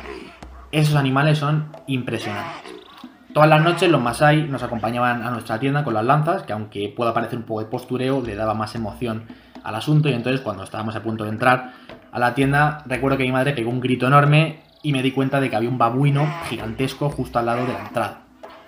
esos 0.73 0.97
animales 0.97 1.39
son 1.39 1.71
impresionantes. 1.87 2.82
Todas 3.33 3.49
las 3.49 3.63
noches 3.63 3.91
los 3.91 4.03
Masai 4.03 4.43
nos 4.43 4.63
acompañaban 4.63 5.23
a 5.23 5.31
nuestra 5.31 5.59
tienda 5.59 5.85
con 5.85 5.95
las 5.95 6.05
lanzas, 6.05 6.43
que 6.43 6.53
aunque 6.53 6.93
pueda 6.95 7.15
parecer 7.15 7.39
un 7.39 7.45
poco 7.45 7.61
de 7.61 7.67
postureo, 7.67 8.21
le 8.21 8.35
daba 8.35 8.53
más 8.53 8.75
emoción 8.75 9.25
al 9.65 9.75
asunto. 9.75 10.11
Y 10.11 10.13
entonces, 10.13 10.43
cuando 10.43 10.65
estábamos 10.65 10.97
a 10.97 11.03
punto 11.03 11.25
de 11.25 11.31
entrar 11.31 11.73
a 12.11 12.19
la 12.19 12.35
tienda, 12.35 12.83
recuerdo 12.85 13.17
que 13.17 13.25
mi 13.25 13.33
madre 13.33 13.55
pegó 13.55 13.71
un 13.71 13.81
grito 13.81 14.07
enorme 14.07 14.61
y 14.83 14.93
me 14.93 15.03
di 15.03 15.13
cuenta 15.13 15.41
de 15.41 15.49
que 15.49 15.57
había 15.57 15.71
un 15.71 15.79
babuino 15.79 16.29
gigantesco 16.51 17.09
justo 17.09 17.39
al 17.39 17.47
lado 17.47 17.65
de 17.65 17.73
la 17.73 17.87
entrada. 17.87 18.19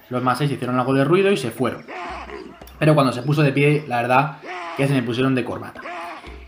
Los 0.08 0.22
Masai 0.22 0.50
hicieron 0.50 0.78
algo 0.78 0.94
de 0.94 1.04
ruido 1.04 1.30
y 1.30 1.36
se 1.36 1.50
fueron. 1.50 1.84
Pero 2.78 2.94
cuando 2.94 3.12
se 3.12 3.22
puso 3.22 3.42
de 3.42 3.52
pie, 3.52 3.84
la 3.86 4.00
verdad 4.00 4.36
que 4.78 4.88
se 4.88 4.94
me 4.94 5.02
pusieron 5.02 5.34
de 5.34 5.44
corbata. 5.44 5.82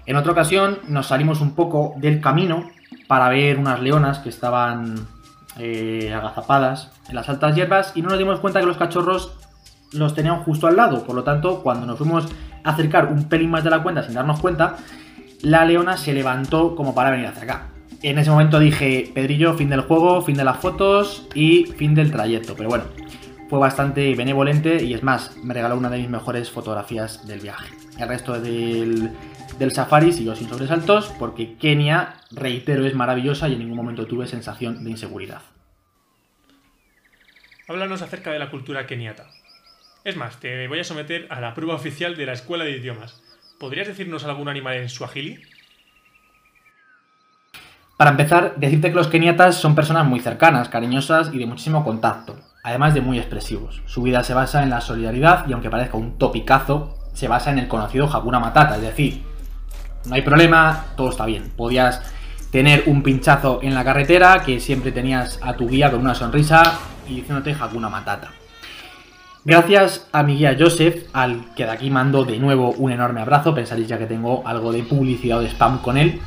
En 0.06 0.16
otra 0.16 0.32
ocasión 0.32 0.78
nos 0.88 1.08
salimos 1.08 1.42
un 1.42 1.54
poco 1.54 1.92
del 1.98 2.22
camino 2.22 2.70
para 3.08 3.28
ver 3.28 3.58
unas 3.58 3.82
leonas 3.82 4.20
que 4.20 4.30
estaban 4.30 5.06
eh, 5.58 6.12
agazapadas 6.14 6.90
en 7.08 7.14
las 7.14 7.28
altas 7.28 7.54
hierbas 7.54 7.92
y 7.94 8.02
no 8.02 8.10
nos 8.10 8.18
dimos 8.18 8.40
cuenta 8.40 8.60
que 8.60 8.66
los 8.66 8.76
cachorros 8.76 9.32
los 9.92 10.14
tenían 10.14 10.42
justo 10.42 10.66
al 10.66 10.76
lado. 10.76 11.04
Por 11.04 11.14
lo 11.14 11.24
tanto, 11.24 11.62
cuando 11.62 11.86
nos 11.86 11.98
fuimos 11.98 12.26
a 12.64 12.70
acercar 12.70 13.06
un 13.06 13.24
pelín 13.24 13.50
más 13.50 13.64
de 13.64 13.70
la 13.70 13.82
cuenta 13.82 14.02
sin 14.02 14.14
darnos 14.14 14.40
cuenta, 14.40 14.76
la 15.42 15.64
leona 15.64 15.96
se 15.96 16.12
levantó 16.12 16.74
como 16.74 16.94
para 16.94 17.10
venir 17.10 17.26
hacia 17.26 17.44
acá. 17.44 17.68
En 18.02 18.18
ese 18.18 18.30
momento 18.30 18.58
dije, 18.58 19.10
Pedrillo, 19.14 19.54
fin 19.54 19.70
del 19.70 19.80
juego, 19.82 20.22
fin 20.22 20.36
de 20.36 20.44
las 20.44 20.58
fotos 20.58 21.26
y 21.34 21.64
fin 21.64 21.94
del 21.94 22.10
trayecto. 22.10 22.54
Pero 22.54 22.68
bueno, 22.68 22.84
fue 23.48 23.58
bastante 23.58 24.14
benevolente 24.14 24.82
y 24.82 24.94
es 24.94 25.02
más, 25.02 25.36
me 25.42 25.54
regaló 25.54 25.76
una 25.76 25.88
de 25.88 25.98
mis 25.98 26.10
mejores 26.10 26.50
fotografías 26.50 27.26
del 27.26 27.40
viaje. 27.40 27.68
El 27.98 28.08
resto 28.08 28.38
del, 28.38 29.10
del 29.58 29.72
safari 29.72 30.12
siguió 30.12 30.36
sin 30.36 30.48
sobresaltos 30.48 31.12
porque 31.18 31.56
Kenia, 31.56 32.16
reitero, 32.30 32.86
es 32.86 32.94
maravillosa 32.94 33.48
y 33.48 33.54
en 33.54 33.60
ningún 33.60 33.76
momento 33.76 34.06
tuve 34.06 34.26
sensación 34.26 34.84
de 34.84 34.90
inseguridad. 34.90 35.42
Háblanos 37.68 38.02
acerca 38.02 38.30
de 38.30 38.38
la 38.38 38.50
cultura 38.50 38.86
keniata. 38.86 39.26
Es 40.04 40.16
más, 40.16 40.38
te 40.38 40.68
voy 40.68 40.78
a 40.78 40.84
someter 40.84 41.26
a 41.30 41.40
la 41.40 41.54
prueba 41.54 41.74
oficial 41.74 42.16
de 42.16 42.26
la 42.26 42.32
Escuela 42.32 42.64
de 42.64 42.76
Idiomas. 42.76 43.20
¿Podrías 43.58 43.88
decirnos 43.88 44.24
algún 44.24 44.48
animal 44.48 44.76
en 44.76 44.88
suajili? 44.88 45.40
Para 47.96 48.10
empezar, 48.10 48.54
decirte 48.56 48.90
que 48.90 48.94
los 48.94 49.08
keniatas 49.08 49.56
son 49.56 49.74
personas 49.74 50.06
muy 50.06 50.20
cercanas, 50.20 50.68
cariñosas 50.68 51.30
y 51.32 51.38
de 51.38 51.46
muchísimo 51.46 51.82
contacto, 51.82 52.38
además 52.62 52.92
de 52.92 53.00
muy 53.00 53.18
expresivos. 53.18 53.82
Su 53.86 54.02
vida 54.02 54.22
se 54.22 54.34
basa 54.34 54.62
en 54.62 54.70
la 54.70 54.82
solidaridad 54.82 55.48
y 55.48 55.54
aunque 55.54 55.70
parezca 55.70 55.96
un 55.96 56.18
topicazo, 56.18 56.94
se 57.14 57.26
basa 57.26 57.50
en 57.50 57.58
el 57.58 57.68
conocido 57.68 58.06
Hakuna 58.06 58.38
Matata, 58.38 58.76
es 58.76 58.82
decir, 58.82 59.24
no 60.06 60.14
hay 60.14 60.22
problema, 60.22 60.86
todo 60.96 61.10
está 61.10 61.26
bien. 61.26 61.52
Podías 61.56 62.02
tener 62.50 62.84
un 62.86 63.02
pinchazo 63.02 63.60
en 63.62 63.74
la 63.74 63.84
carretera 63.84 64.42
que 64.44 64.60
siempre 64.60 64.92
tenías 64.92 65.38
a 65.42 65.54
tu 65.54 65.68
guía 65.68 65.90
con 65.90 66.00
una 66.00 66.14
sonrisa 66.14 66.78
y 67.08 67.16
diciéndote 67.16 67.52
Hakuna 67.52 67.88
Matata. 67.88 68.30
Gracias 69.44 70.08
a 70.10 70.22
mi 70.22 70.36
guía 70.36 70.56
Joseph, 70.58 71.06
al 71.12 71.54
que 71.54 71.64
de 71.64 71.70
aquí 71.70 71.90
mando 71.90 72.24
de 72.24 72.38
nuevo 72.38 72.72
un 72.72 72.90
enorme 72.90 73.20
abrazo, 73.20 73.54
pensaréis 73.54 73.88
ya 73.88 73.98
que 73.98 74.06
tengo 74.06 74.42
algo 74.46 74.72
de 74.72 74.82
publicidad 74.82 75.38
o 75.38 75.42
de 75.42 75.48
spam 75.48 75.78
con 75.78 75.96
él. 75.96 76.20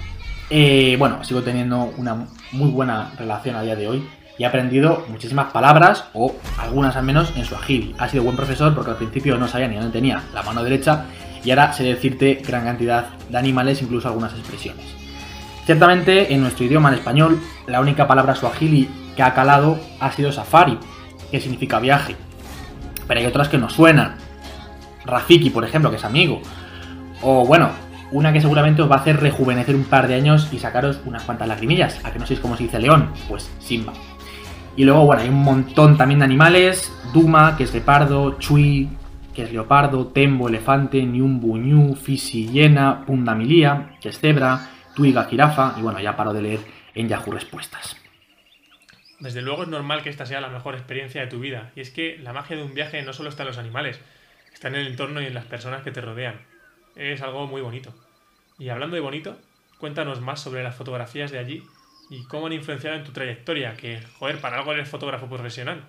Eh, 0.49 0.95
bueno, 0.97 1.23
sigo 1.23 1.41
teniendo 1.41 1.93
una 1.97 2.27
muy 2.51 2.71
buena 2.71 3.11
relación 3.17 3.55
a 3.55 3.61
día 3.61 3.75
de 3.75 3.87
hoy 3.87 4.07
y 4.37 4.43
he 4.43 4.45
aprendido 4.45 5.05
muchísimas 5.09 5.51
palabras, 5.51 6.05
o 6.13 6.33
algunas 6.57 6.95
al 6.95 7.03
menos, 7.03 7.33
en 7.35 7.43
su 7.43 7.55
agil. 7.55 7.93
Ha 7.97 8.07
sido 8.07 8.23
buen 8.23 8.37
profesor 8.37 8.73
porque 8.73 8.91
al 8.91 8.97
principio 8.97 9.37
no 9.37 9.49
sabía 9.49 9.67
ni 9.67 9.75
dónde 9.75 9.91
tenía 9.91 10.23
la 10.33 10.41
mano 10.43 10.63
derecha 10.63 11.05
y 11.43 11.51
ahora 11.51 11.73
sé 11.73 11.83
decirte 11.83 12.41
gran 12.45 12.65
cantidad 12.65 13.09
de 13.29 13.37
animales, 13.37 13.81
incluso 13.81 14.07
algunas 14.07 14.33
expresiones. 14.33 14.85
Ciertamente, 15.65 16.33
en 16.33 16.41
nuestro 16.41 16.65
idioma, 16.65 16.89
en 16.89 16.95
español, 16.95 17.39
la 17.67 17.79
única 17.79 18.07
palabra 18.07 18.35
suajili 18.35 18.89
que 19.15 19.23
ha 19.23 19.33
calado 19.33 19.79
ha 19.99 20.11
sido 20.11 20.31
safari, 20.31 20.79
que 21.29 21.39
significa 21.39 21.79
viaje. 21.79 22.15
Pero 23.07 23.19
hay 23.19 23.25
otras 23.25 23.49
que 23.49 23.57
nos 23.57 23.73
suenan. 23.73 24.15
Rafiki, 25.05 25.49
por 25.49 25.63
ejemplo, 25.63 25.89
que 25.89 25.97
es 25.97 26.05
amigo. 26.05 26.41
O 27.21 27.45
bueno, 27.45 27.69
una 28.11 28.33
que 28.33 28.41
seguramente 28.41 28.81
os 28.81 28.89
va 28.89 28.95
a 28.95 28.99
hacer 28.99 29.19
rejuvenecer 29.19 29.75
un 29.75 29.83
par 29.83 30.07
de 30.07 30.15
años 30.15 30.49
y 30.51 30.59
sacaros 30.59 30.99
unas 31.05 31.23
cuantas 31.23 31.47
lagrimillas. 31.47 31.99
¿A 32.03 32.11
que 32.11 32.19
no 32.19 32.25
sé 32.25 32.39
cómo 32.39 32.57
se 32.57 32.63
dice 32.63 32.79
león? 32.79 33.11
Pues 33.27 33.49
Simba. 33.59 33.93
Y 34.75 34.85
luego, 34.85 35.05
bueno, 35.05 35.21
hay 35.21 35.29
un 35.29 35.43
montón 35.43 35.97
también 35.97 36.19
de 36.19 36.25
animales. 36.25 36.91
Duma, 37.13 37.57
que 37.57 37.63
es 37.65 37.73
leopardo, 37.73 38.39
Chui, 38.39 38.89
que 39.39 39.45
es 39.45 39.53
leopardo, 39.53 40.07
tembo, 40.07 40.49
elefante, 40.49 41.01
niumbu, 41.01 41.57
ñu, 41.57 41.95
fisi, 41.95 42.49
hiena, 42.49 43.05
pundamilia, 43.05 43.95
que 44.01 44.09
es 44.09 44.19
cebra, 44.19 44.69
tuiga, 44.93 45.23
jirafa. 45.23 45.75
Y 45.77 45.81
bueno, 45.81 46.01
ya 46.01 46.17
paro 46.17 46.33
de 46.33 46.41
leer 46.41 46.59
en 46.93 47.07
Yahoo 47.07 47.31
Respuestas. 47.31 47.95
Desde 49.21 49.41
luego 49.41 49.63
es 49.63 49.69
normal 49.69 50.03
que 50.03 50.09
esta 50.09 50.25
sea 50.25 50.41
la 50.41 50.49
mejor 50.49 50.75
experiencia 50.75 51.21
de 51.21 51.27
tu 51.27 51.39
vida. 51.39 51.71
Y 51.77 51.79
es 51.79 51.89
que 51.89 52.17
la 52.17 52.33
magia 52.33 52.57
de 52.57 52.63
un 52.63 52.73
viaje 52.73 53.01
no 53.01 53.13
solo 53.13 53.29
está 53.29 53.43
en 53.43 53.47
los 53.47 53.57
animales, 53.57 54.01
está 54.51 54.67
en 54.67 54.75
el 54.75 54.87
entorno 54.87 55.21
y 55.21 55.27
en 55.27 55.33
las 55.33 55.45
personas 55.45 55.83
que 55.83 55.91
te 55.91 56.01
rodean. 56.01 56.41
Es 56.97 57.21
algo 57.21 57.47
muy 57.47 57.61
bonito. 57.61 57.95
Y 58.57 58.67
hablando 58.67 58.95
de 58.95 59.01
bonito, 59.01 59.37
cuéntanos 59.77 60.19
más 60.19 60.41
sobre 60.41 60.63
las 60.63 60.75
fotografías 60.75 61.31
de 61.31 61.39
allí 61.39 61.63
y 62.09 62.25
cómo 62.25 62.47
han 62.47 62.53
influenciado 62.53 62.97
en 62.97 63.05
tu 63.05 63.13
trayectoria, 63.13 63.75
que, 63.75 64.01
joder, 64.17 64.41
para 64.41 64.57
algo 64.57 64.73
eres 64.73 64.89
fotógrafo 64.89 65.29
profesional. 65.29 65.85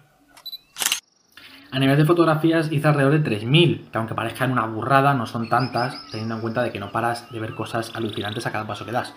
A 1.72 1.78
nivel 1.78 1.96
de 1.96 2.04
fotografías 2.04 2.72
hice 2.72 2.88
alrededor 2.88 3.20
de 3.20 3.30
3.000, 3.30 3.90
que 3.90 3.98
aunque 3.98 4.14
parezcan 4.14 4.50
una 4.50 4.66
burrada, 4.66 5.14
no 5.14 5.26
son 5.26 5.48
tantas, 5.48 5.94
teniendo 6.10 6.34
en 6.34 6.40
cuenta 6.40 6.62
de 6.62 6.72
que 6.72 6.80
no 6.80 6.90
paras 6.90 7.30
de 7.30 7.38
ver 7.38 7.54
cosas 7.54 7.92
alucinantes 7.94 8.44
a 8.46 8.50
cada 8.50 8.66
paso 8.66 8.84
que 8.84 8.90
das. 8.90 9.14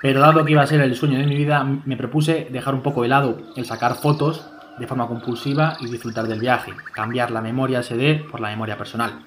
Pero 0.00 0.20
dado 0.20 0.44
que 0.44 0.52
iba 0.52 0.62
a 0.62 0.66
ser 0.66 0.80
el 0.80 0.94
sueño 0.94 1.18
de 1.18 1.26
mi 1.26 1.34
vida, 1.34 1.64
me 1.64 1.96
propuse 1.96 2.46
dejar 2.52 2.74
un 2.74 2.82
poco 2.82 3.02
de 3.02 3.08
lado 3.08 3.38
el 3.56 3.64
sacar 3.64 3.96
fotos 3.96 4.48
de 4.78 4.86
forma 4.86 5.08
compulsiva 5.08 5.76
y 5.80 5.90
disfrutar 5.90 6.28
del 6.28 6.38
viaje, 6.38 6.72
cambiar 6.92 7.32
la 7.32 7.40
memoria 7.40 7.82
SD 7.82 8.28
por 8.30 8.38
la 8.38 8.50
memoria 8.50 8.78
personal. 8.78 9.24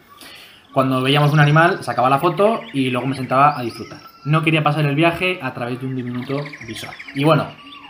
Cuando 0.72 1.02
veíamos 1.02 1.34
un 1.34 1.42
animal, 1.42 1.84
sacaba 1.84 2.10
la 2.10 2.20
foto 2.20 2.62
y 2.72 2.90
luego 2.90 3.06
me 3.06 3.16
sentaba 3.16 3.60
a 3.60 3.64
disfrutar. 3.64 4.00
No 4.24 4.44
quería 4.44 4.64
pasar 4.64 4.86
el 4.86 4.96
viaje 4.96 5.40
a 5.42 5.54
través 5.54 5.82
de 5.82 5.88
un 5.88 5.96
diminuto 5.98 6.42
visual. 6.66 6.96
Y 7.16 7.26
bueno, 7.26 7.48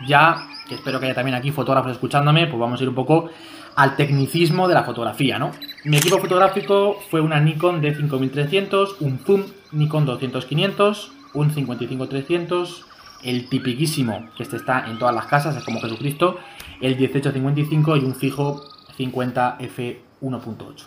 ya 0.08 0.48
espero 0.72 1.00
que 1.00 1.06
haya 1.06 1.14
también 1.14 1.34
aquí 1.34 1.50
fotógrafos 1.50 1.92
escuchándome, 1.92 2.46
pues 2.46 2.58
vamos 2.58 2.80
a 2.80 2.82
ir 2.82 2.88
un 2.88 2.94
poco 2.94 3.30
al 3.74 3.96
tecnicismo 3.96 4.68
de 4.68 4.74
la 4.74 4.84
fotografía, 4.84 5.38
¿no? 5.38 5.52
Mi 5.84 5.96
equipo 5.96 6.18
fotográfico 6.18 6.98
fue 7.10 7.20
una 7.20 7.40
Nikon 7.40 7.80
d 7.80 7.94
5300, 7.94 8.96
un 9.00 9.18
zoom 9.18 9.44
Nikon 9.72 10.06
200-500, 10.06 11.08
un 11.34 11.50
55-300, 11.50 12.84
el 13.22 13.48
tipiquísimo, 13.48 14.28
que 14.36 14.42
este 14.42 14.56
está 14.56 14.86
en 14.88 14.98
todas 14.98 15.14
las 15.14 15.26
casas, 15.26 15.56
es 15.56 15.64
como 15.64 15.80
Jesucristo, 15.80 16.38
el 16.80 16.96
1855 16.96 17.96
y 17.96 18.00
un 18.00 18.14
fijo 18.14 18.62
50F1.8. 18.98 20.86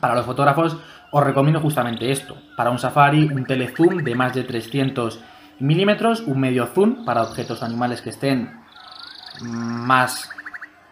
Para 0.00 0.14
los 0.14 0.24
fotógrafos 0.24 0.76
os 1.10 1.24
recomiendo 1.24 1.60
justamente 1.60 2.10
esto. 2.10 2.36
Para 2.56 2.70
un 2.70 2.78
safari, 2.78 3.24
un 3.24 3.44
telezoom 3.44 3.98
de 3.98 4.14
más 4.14 4.34
de 4.34 4.44
300 4.44 5.20
milímetros, 5.58 6.20
un 6.20 6.40
medio 6.40 6.66
zoom 6.66 7.04
para 7.04 7.22
objetos 7.22 7.62
animales 7.62 8.00
que 8.00 8.10
estén 8.10 8.61
más 9.40 10.30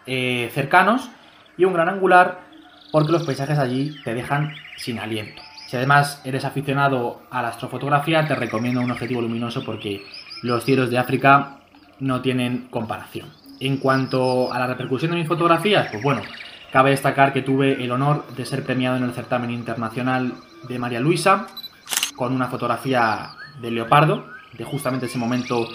eh, 0.05 0.49
cercanos 0.53 1.09
y 1.57 1.65
un 1.65 1.73
gran 1.73 1.89
angular 1.89 2.41
porque 2.91 3.11
los 3.11 3.23
paisajes 3.23 3.57
allí 3.57 3.95
te 4.03 4.13
dejan 4.13 4.53
sin 4.77 4.99
aliento. 4.99 5.41
Si 5.67 5.77
además 5.77 6.21
eres 6.25 6.43
aficionado 6.43 7.21
a 7.31 7.41
la 7.41 7.49
astrofotografía, 7.49 8.27
te 8.27 8.35
recomiendo 8.35 8.81
un 8.81 8.91
objetivo 8.91 9.21
luminoso 9.21 9.63
porque 9.63 10.05
los 10.43 10.65
cielos 10.65 10.89
de 10.89 10.97
África 10.97 11.59
no 11.99 12.21
tienen 12.21 12.67
comparación. 12.69 13.29
En 13.59 13.77
cuanto 13.77 14.51
a 14.51 14.59
la 14.59 14.67
repercusión 14.67 15.11
de 15.11 15.17
mis 15.17 15.27
fotografías, 15.27 15.87
pues 15.89 16.03
bueno, 16.03 16.23
cabe 16.73 16.89
destacar 16.89 17.31
que 17.31 17.41
tuve 17.41 17.83
el 17.83 17.91
honor 17.91 18.25
de 18.35 18.45
ser 18.45 18.63
premiado 18.63 18.97
en 18.97 19.03
el 19.03 19.13
certamen 19.13 19.51
internacional 19.51 20.33
de 20.67 20.79
María 20.79 20.99
Luisa 20.99 21.47
con 22.15 22.33
una 22.33 22.47
fotografía 22.47 23.29
de 23.61 23.71
leopardo, 23.71 24.25
de 24.53 24.63
justamente 24.63 25.05
ese 25.05 25.17
momento 25.17 25.67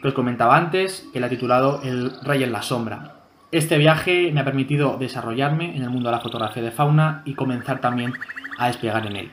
que 0.00 0.08
os 0.08 0.14
comentaba 0.14 0.56
antes, 0.56 1.08
que 1.12 1.20
la 1.20 1.26
ha 1.26 1.30
titulado 1.30 1.80
El 1.82 2.12
Rey 2.22 2.42
en 2.42 2.52
la 2.52 2.62
Sombra. 2.62 3.14
Este 3.50 3.78
viaje 3.78 4.30
me 4.32 4.40
ha 4.40 4.44
permitido 4.44 4.96
desarrollarme 4.98 5.76
en 5.76 5.82
el 5.82 5.90
mundo 5.90 6.10
de 6.10 6.16
la 6.16 6.20
fotografía 6.20 6.62
de 6.62 6.70
fauna 6.70 7.22
y 7.24 7.34
comenzar 7.34 7.80
también 7.80 8.12
a 8.58 8.66
desplegar 8.66 9.06
en 9.06 9.16
él. 9.16 9.30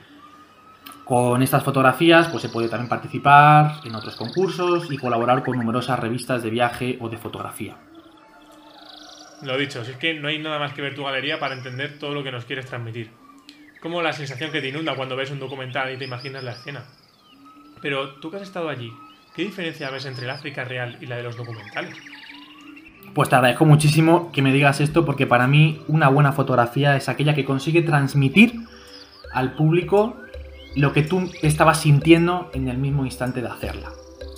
Con 1.04 1.44
estas 1.44 1.64
fotografías 1.64 2.30
pues 2.30 2.46
he 2.46 2.50
podido 2.50 2.72
también 2.72 2.90
participar 2.90 3.74
en 3.84 3.94
otros 3.94 4.16
concursos 4.16 4.92
y 4.92 4.98
colaborar 4.98 5.44
con 5.44 5.58
numerosas 5.58 6.00
revistas 6.00 6.42
de 6.42 6.50
viaje 6.50 6.98
o 7.00 7.10
de 7.10 7.18
fotografía. 7.18 7.76
Lo 9.44 9.58
dicho, 9.58 9.84
si 9.84 9.92
es 9.92 9.98
que 9.98 10.14
no 10.14 10.30
hay 10.30 10.40
nada 10.40 10.58
más 10.58 10.74
que 10.74 10.82
ver 10.82 10.96
tu 10.96 11.04
galería 11.04 11.40
para 11.40 11.54
entender 11.54 12.00
todo 12.00 12.14
lo 12.14 12.24
que 12.24 12.32
nos 12.32 12.46
quieres 12.46 12.66
transmitir. 12.66 13.12
Como 13.82 14.02
la 14.02 14.14
sensación 14.14 14.52
que 14.52 14.62
te 14.62 14.70
inunda 14.70 14.96
cuando 14.96 15.16
ves 15.16 15.30
un 15.30 15.40
documental 15.40 15.94
y 15.94 15.98
te 15.98 16.06
imaginas 16.06 16.44
la 16.44 16.54
escena. 16.54 16.86
Pero 17.82 18.16
tú 18.16 18.32
que 18.32 18.38
has 18.38 18.44
estado 18.44 18.70
allí, 18.70 18.92
¿qué 19.36 19.44
diferencia 19.44 19.90
ves 19.90 20.06
entre 20.06 20.26
el 20.26 20.32
África 20.32 20.64
real 20.64 20.98
y 21.02 21.06
la 21.06 21.18
de 21.18 21.24
los 21.24 21.36
documentales? 21.36 21.96
Pues 23.14 23.30
te 23.30 23.36
agradezco 23.36 23.66
muchísimo 23.66 24.32
que 24.32 24.42
me 24.42 24.52
digas 24.52 24.82
esto 24.82 25.06
porque 25.06 25.28
para 25.28 25.48
mí 25.48 25.82
una 25.88 26.10
buena 26.10 26.32
fotografía 26.32 26.96
es 26.96 27.08
aquella 27.08 27.34
que 27.34 27.46
consigue 27.46 27.82
transmitir 27.82 28.56
al 29.34 29.54
público 29.54 30.18
lo 30.76 30.92
que 30.92 31.04
tú 31.04 31.30
estabas 31.42 31.80
sintiendo 31.80 32.50
en 32.54 32.68
el 32.68 32.78
mismo 32.78 33.06
instante 33.06 33.42
de 33.42 33.48
hacerla. 33.48 33.92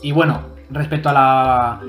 Y 0.04 0.12
bueno, 0.12 0.50
respecto 0.70 1.10
a 1.10 1.14
la, 1.14 1.82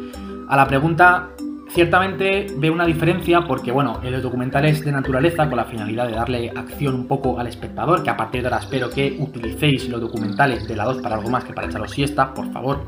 a 0.48 0.56
la 0.56 0.66
pregunta, 0.66 1.28
ciertamente 1.70 2.46
veo 2.56 2.72
una 2.72 2.86
diferencia 2.86 3.42
porque, 3.42 3.70
bueno, 3.70 4.00
en 4.02 4.12
los 4.12 4.22
documentales 4.22 4.84
de 4.84 4.92
naturaleza, 4.92 5.48
con 5.48 5.56
la 5.56 5.64
finalidad 5.64 6.06
de 6.06 6.14
darle 6.14 6.50
acción 6.50 6.94
un 6.94 7.06
poco 7.06 7.38
al 7.38 7.46
espectador, 7.46 8.02
que 8.02 8.10
a 8.10 8.16
partir 8.16 8.42
de 8.42 8.48
ahora 8.48 8.60
espero 8.60 8.90
que 8.90 9.16
utilicéis 9.18 9.88
los 9.88 10.00
documentales 10.00 10.66
de 10.66 10.76
la 10.76 10.84
2 10.84 11.02
para 11.02 11.16
algo 11.16 11.30
más 11.30 11.44
que 11.44 11.52
para 11.52 11.68
echaros 11.68 11.90
siesta, 11.90 12.32
por 12.34 12.50
favor, 12.52 12.84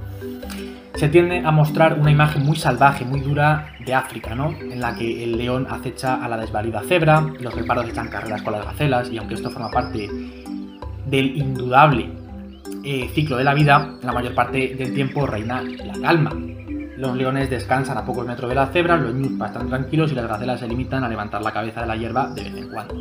se 0.95 1.09
tiende 1.09 1.39
a 1.39 1.51
mostrar 1.51 1.99
una 1.99 2.11
imagen 2.11 2.45
muy 2.45 2.57
salvaje, 2.57 3.05
muy 3.05 3.21
dura 3.21 3.75
de 3.85 3.95
África, 3.95 4.35
¿no? 4.35 4.51
En 4.51 4.81
la 4.81 4.95
que 4.95 5.25
el 5.25 5.39
león 5.39 5.67
acecha 5.71 6.23
a 6.23 6.29
la 6.29 6.37
desvalida 6.37 6.83
cebra, 6.83 7.25
los 7.41 7.55
reparos 7.55 7.89
echan 7.89 8.09
carreras 8.09 8.43
con 8.43 8.53
las 8.53 8.65
gacelas, 8.65 9.11
y 9.11 9.17
aunque 9.17 9.35
esto 9.35 9.51
forma 9.51 9.71
parte 9.71 10.09
del 11.07 11.37
indudable 11.37 12.11
eh, 12.85 13.11
ciclo 13.15 13.37
de 13.37 13.45
la 13.45 13.55
vida, 13.55 13.99
la 14.03 14.13
mayor 14.13 14.35
parte 14.35 14.75
del 14.77 14.95
tiempo 14.95 15.27
reina 15.27 15.63
la 15.63 15.99
calma. 16.01 16.33
Los 17.01 17.17
leones 17.17 17.49
descansan 17.49 17.97
a 17.97 18.05
pocos 18.05 18.27
metros 18.27 18.47
de 18.51 18.55
la 18.55 18.67
cebra, 18.67 18.95
los 18.99 19.15
ñus 19.15 19.33
están 19.33 19.71
tranquilos 19.71 20.13
y 20.13 20.15
las 20.15 20.29
gacelas 20.29 20.61
se 20.61 20.69
limitan 20.69 21.03
a 21.03 21.09
levantar 21.09 21.41
la 21.41 21.51
cabeza 21.51 21.81
de 21.81 21.87
la 21.87 21.97
hierba 21.97 22.29
de 22.29 22.43
vez 22.43 22.55
en 22.55 22.69
cuando. 22.69 22.95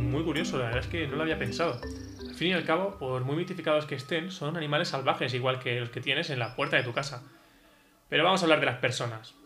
Muy 0.00 0.24
curioso, 0.24 0.58
la 0.58 0.64
verdad 0.64 0.80
es 0.80 0.88
que 0.88 1.06
no 1.06 1.14
lo 1.14 1.22
había 1.22 1.38
pensado. 1.38 1.78
Al 2.28 2.34
fin 2.34 2.48
y 2.48 2.52
al 2.54 2.64
cabo, 2.64 2.96
por 2.98 3.24
muy 3.24 3.36
mitificados 3.36 3.86
que 3.86 3.94
estén, 3.94 4.32
son 4.32 4.56
animales 4.56 4.88
salvajes 4.88 5.32
igual 5.32 5.60
que 5.60 5.78
los 5.78 5.90
que 5.90 6.00
tienes 6.00 6.28
en 6.30 6.40
la 6.40 6.56
puerta 6.56 6.76
de 6.76 6.82
tu 6.82 6.92
casa. 6.92 7.22
Pero 8.08 8.24
vamos 8.24 8.42
a 8.42 8.46
hablar 8.46 8.58
de 8.58 8.66
las 8.66 8.78
personas. 8.78 9.36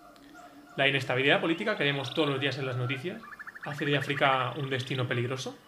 La 0.78 0.88
inestabilidad 0.88 1.42
política 1.42 1.76
que 1.76 1.84
vemos 1.84 2.14
todos 2.14 2.30
los 2.30 2.40
días 2.40 2.56
en 2.56 2.64
las 2.64 2.78
noticias 2.78 3.20
hace 3.66 3.84
de 3.84 3.98
África 3.98 4.54
un 4.56 4.70
destino 4.70 5.06
peligroso. 5.06 5.58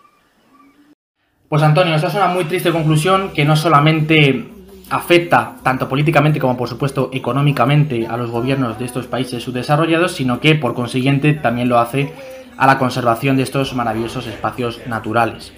Pues 1.50 1.62
Antonio, 1.62 1.96
esta 1.96 2.08
es 2.08 2.14
una 2.14 2.28
muy 2.28 2.44
triste 2.44 2.72
conclusión 2.72 3.34
que 3.34 3.44
no 3.44 3.56
solamente 3.56 4.59
afecta 4.90 5.54
tanto 5.62 5.88
políticamente 5.88 6.40
como 6.40 6.56
por 6.56 6.68
supuesto 6.68 7.10
económicamente 7.12 8.06
a 8.06 8.16
los 8.16 8.30
gobiernos 8.30 8.78
de 8.78 8.84
estos 8.84 9.06
países 9.06 9.42
subdesarrollados, 9.42 10.12
sino 10.12 10.40
que 10.40 10.56
por 10.56 10.74
consiguiente 10.74 11.32
también 11.32 11.68
lo 11.68 11.78
hace 11.78 12.12
a 12.58 12.66
la 12.66 12.76
conservación 12.76 13.36
de 13.36 13.44
estos 13.44 13.74
maravillosos 13.74 14.26
espacios 14.26 14.80
naturales. 14.86 15.52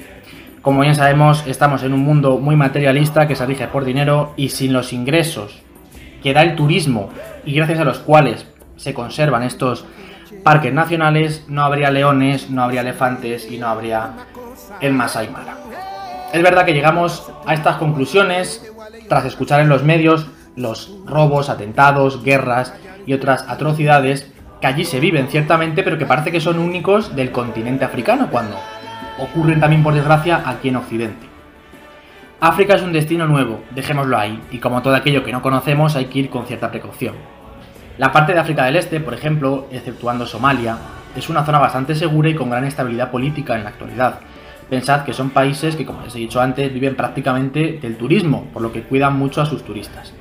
Como 0.61 0.83
bien 0.83 0.95
sabemos, 0.95 1.45
estamos 1.47 1.83
en 1.83 1.95
un 1.95 2.01
mundo 2.01 2.38
muy 2.38 2.55
materialista 2.55 3.27
que 3.27 3.35
se 3.35 3.47
rige 3.47 3.66
por 3.66 3.85
dinero 3.85 4.33
y 4.37 4.51
sin 4.51 4.73
los 4.73 4.92
ingresos 4.92 5.61
que 6.23 6.33
da 6.33 6.42
el 6.42 6.55
turismo 6.55 7.11
y 7.45 7.55
gracias 7.55 7.81
a 7.81 7.85
los 7.85 7.99
cuales 7.99 8.47
se 8.77 8.95
conservan 8.95 9.42
estos 9.42 9.85
parques 10.45 10.73
nacionales, 10.73 11.45
no 11.49 11.64
habría 11.64 11.90
leones, 11.90 12.51
no 12.51 12.62
habría 12.62 12.83
elefantes 12.83 13.51
y 13.51 13.59
no 13.59 13.68
habría 13.68 14.12
el 14.81 14.92
Masai 14.92 15.31
Mara. 15.31 15.57
Es 16.33 16.42
verdad 16.42 16.64
que 16.64 16.73
llegamos 16.73 17.31
a 17.47 17.55
estas 17.55 17.77
conclusiones 17.77 18.72
tras 19.12 19.27
escuchar 19.27 19.61
en 19.61 19.68
los 19.68 19.85
medios 19.85 20.27
los 20.57 20.90
robos, 21.05 21.51
atentados, 21.51 22.25
guerras 22.25 22.72
y 23.05 23.12
otras 23.12 23.44
atrocidades 23.46 24.33
que 24.59 24.66
allí 24.66 24.87
se 24.87 25.01
viven 25.01 25.29
ciertamente, 25.29 25.83
pero 25.83 25.98
que 25.98 26.07
parece 26.07 26.33
que 26.33 26.40
son 26.40 26.59
únicos 26.59 27.14
del 27.14 27.31
continente 27.31 27.85
africano, 27.85 28.29
cuando 28.31 28.57
ocurren 29.18 29.61
también 29.61 29.83
por 29.83 29.92
desgracia 29.92 30.42
aquí 30.46 30.70
en 30.70 30.77
Occidente. 30.77 31.27
África 32.40 32.77
es 32.77 32.81
un 32.81 32.94
destino 32.94 33.27
nuevo, 33.27 33.62
dejémoslo 33.75 34.16
ahí, 34.16 34.40
y 34.51 34.61
como 34.61 34.81
todo 34.81 34.94
aquello 34.94 35.22
que 35.25 35.33
no 35.33 35.42
conocemos 35.42 35.94
hay 35.94 36.07
que 36.07 36.20
ir 36.20 36.31
con 36.31 36.46
cierta 36.46 36.70
precaución. 36.70 37.14
La 37.98 38.12
parte 38.12 38.33
de 38.33 38.38
África 38.38 38.64
del 38.64 38.77
Este, 38.77 38.98
por 38.98 39.12
ejemplo, 39.12 39.68
exceptuando 39.70 40.25
Somalia, 40.25 40.79
es 41.14 41.29
una 41.29 41.44
zona 41.44 41.59
bastante 41.59 41.94
segura 41.94 42.31
y 42.31 42.35
con 42.35 42.48
gran 42.48 42.64
estabilidad 42.64 43.11
política 43.11 43.57
en 43.57 43.64
la 43.64 43.70
actualidad, 43.70 44.20
Pensad 44.73 45.05
que 45.05 45.13
son 45.13 45.29
países 45.29 45.77
que, 45.77 45.85
como 45.85 46.01
les 46.01 46.15
he 46.15 46.19
dicho 46.19 46.41
antes, 46.41 46.73
viven 46.73 46.97
prácticamente 46.97 47.79
del 47.83 47.99
turismo, 47.99 48.47
por 48.55 48.63
lo 48.63 48.73
que 48.73 48.81
cuidan 48.81 49.19
mucho 49.19 49.43
a 49.43 49.45
sus 49.45 49.63
turistas. 49.65 50.15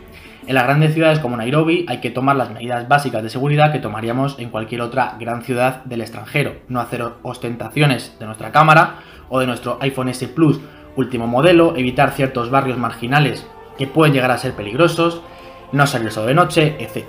En 0.46 0.56
las 0.56 0.66
grandes 0.66 0.94
ciudades 0.94 1.20
como 1.20 1.38
Nairobi 1.38 1.86
hay 1.88 2.02
que 2.02 2.10
tomar 2.10 2.36
las 2.36 2.52
medidas 2.52 2.86
básicas 2.90 3.24
de 3.24 3.30
seguridad 3.30 3.72
que 3.72 3.80
tomaríamos 3.80 4.38
en 4.40 4.50
cualquier 4.50 4.82
otra 4.82 5.16
gran 5.18 5.44
ciudad 5.44 5.86
del 5.86 6.02
extranjero. 6.02 6.56
No 6.68 6.82
hacer 6.82 7.02
ostentaciones 7.22 8.20
de 8.20 8.26
nuestra 8.26 8.52
cámara 8.52 8.96
o 9.30 9.40
de 9.40 9.48
nuestro 9.48 9.78
iPhone 9.80 10.10
S 10.10 10.28
Plus 10.28 10.60
último 10.98 11.28
modelo, 11.28 11.78
evitar 11.78 12.12
ciertos 12.12 12.50
barrios 12.50 12.78
marginales 12.78 13.48
que 13.78 13.88
pueden 13.88 14.14
llegar 14.14 14.32
a 14.32 14.38
ser 14.38 14.52
peligrosos, 14.52 15.22
no 15.72 15.88
salir 15.88 16.12
solo 16.12 16.28
de 16.28 16.34
noche, 16.34 16.76
etc. 16.78 17.06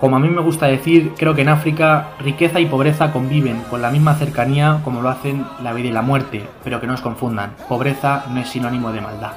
Como 0.00 0.16
a 0.16 0.18
mí 0.18 0.30
me 0.30 0.40
gusta 0.40 0.66
decir, 0.66 1.12
creo 1.18 1.34
que 1.34 1.42
en 1.42 1.50
África 1.50 2.12
riqueza 2.20 2.58
y 2.58 2.64
pobreza 2.64 3.12
conviven 3.12 3.60
con 3.68 3.82
la 3.82 3.90
misma 3.90 4.14
cercanía 4.14 4.80
como 4.82 5.02
lo 5.02 5.10
hacen 5.10 5.44
la 5.62 5.74
vida 5.74 5.88
y 5.88 5.92
la 5.92 6.00
muerte, 6.00 6.48
pero 6.64 6.80
que 6.80 6.86
no 6.86 6.94
os 6.94 7.02
confundan, 7.02 7.54
pobreza 7.68 8.24
no 8.30 8.40
es 8.40 8.48
sinónimo 8.48 8.92
de 8.92 9.02
maldad. 9.02 9.32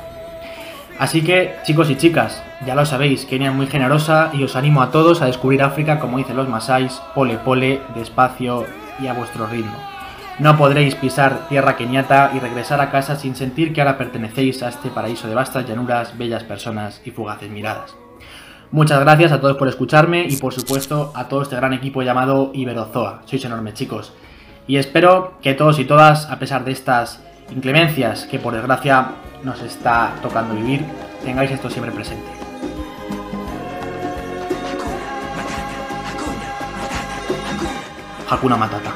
Así 0.98 1.22
que, 1.22 1.56
chicos 1.64 1.90
y 1.90 1.98
chicas, 1.98 2.42
ya 2.66 2.76
lo 2.76 2.86
sabéis, 2.86 3.26
Kenia 3.26 3.50
es 3.50 3.56
muy 3.56 3.68
generosa 3.68 4.30
y 4.32 4.44
os 4.44 4.56
animo 4.56 4.82
a 4.82 4.90
todos 4.90 5.22
a 5.22 5.26
descubrir 5.26 5.64
África 5.64 6.00
como 6.00 6.18
dicen 6.18 6.38
los 6.38 6.48
masáis, 6.48 7.02
pole 7.14 7.38
pole, 7.38 7.82
despacio 7.94 8.66
y 9.02 9.08
a 9.08 9.14
vuestro 9.14 9.48
ritmo. 9.48 9.76
No 10.40 10.58
podréis 10.58 10.96
pisar 10.96 11.50
tierra 11.50 11.76
keniata 11.76 12.32
y 12.34 12.40
regresar 12.40 12.80
a 12.80 12.90
casa 12.90 13.18
sin 13.18 13.36
sentir 13.36 13.74
que 13.74 13.82
ahora 13.82 13.98
pertenecéis 13.98 14.64
a 14.64 14.70
este 14.70 14.90
paraíso 14.90 15.28
de 15.28 15.36
vastas 15.36 15.68
llanuras, 15.68 16.18
bellas 16.18 16.44
personas 16.44 17.02
y 17.04 17.12
fugaces 17.12 17.50
miradas. 17.50 17.96
Muchas 18.74 19.00
gracias 19.02 19.32
a 19.32 19.40
todos 19.40 19.56
por 19.58 19.68
escucharme 19.68 20.26
y 20.28 20.36
por 20.38 20.52
supuesto 20.52 21.12
a 21.14 21.28
todo 21.28 21.44
este 21.44 21.56
gran 21.56 21.74
equipo 21.74 22.02
llamado 22.02 22.50
Iberozoa. 22.56 23.22
Sois 23.26 23.46
enormes 23.46 23.76
chicos. 23.76 24.14
Y 24.66 24.78
espero 24.78 25.38
que 25.44 25.54
todos 25.54 25.78
y 25.78 25.86
todas, 25.86 26.28
a 26.32 26.40
pesar 26.40 26.66
de 26.66 26.72
estas 26.72 27.20
inclemencias 27.52 28.26
que 28.26 28.40
por 28.40 28.56
desgracia 28.56 29.12
nos 29.44 29.62
está 29.62 30.16
tocando 30.24 30.56
vivir, 30.56 30.84
tengáis 31.24 31.52
esto 31.52 31.70
siempre 31.70 31.92
presente. 31.92 32.26
Hakuna 38.28 38.58
Matata. 38.58 38.96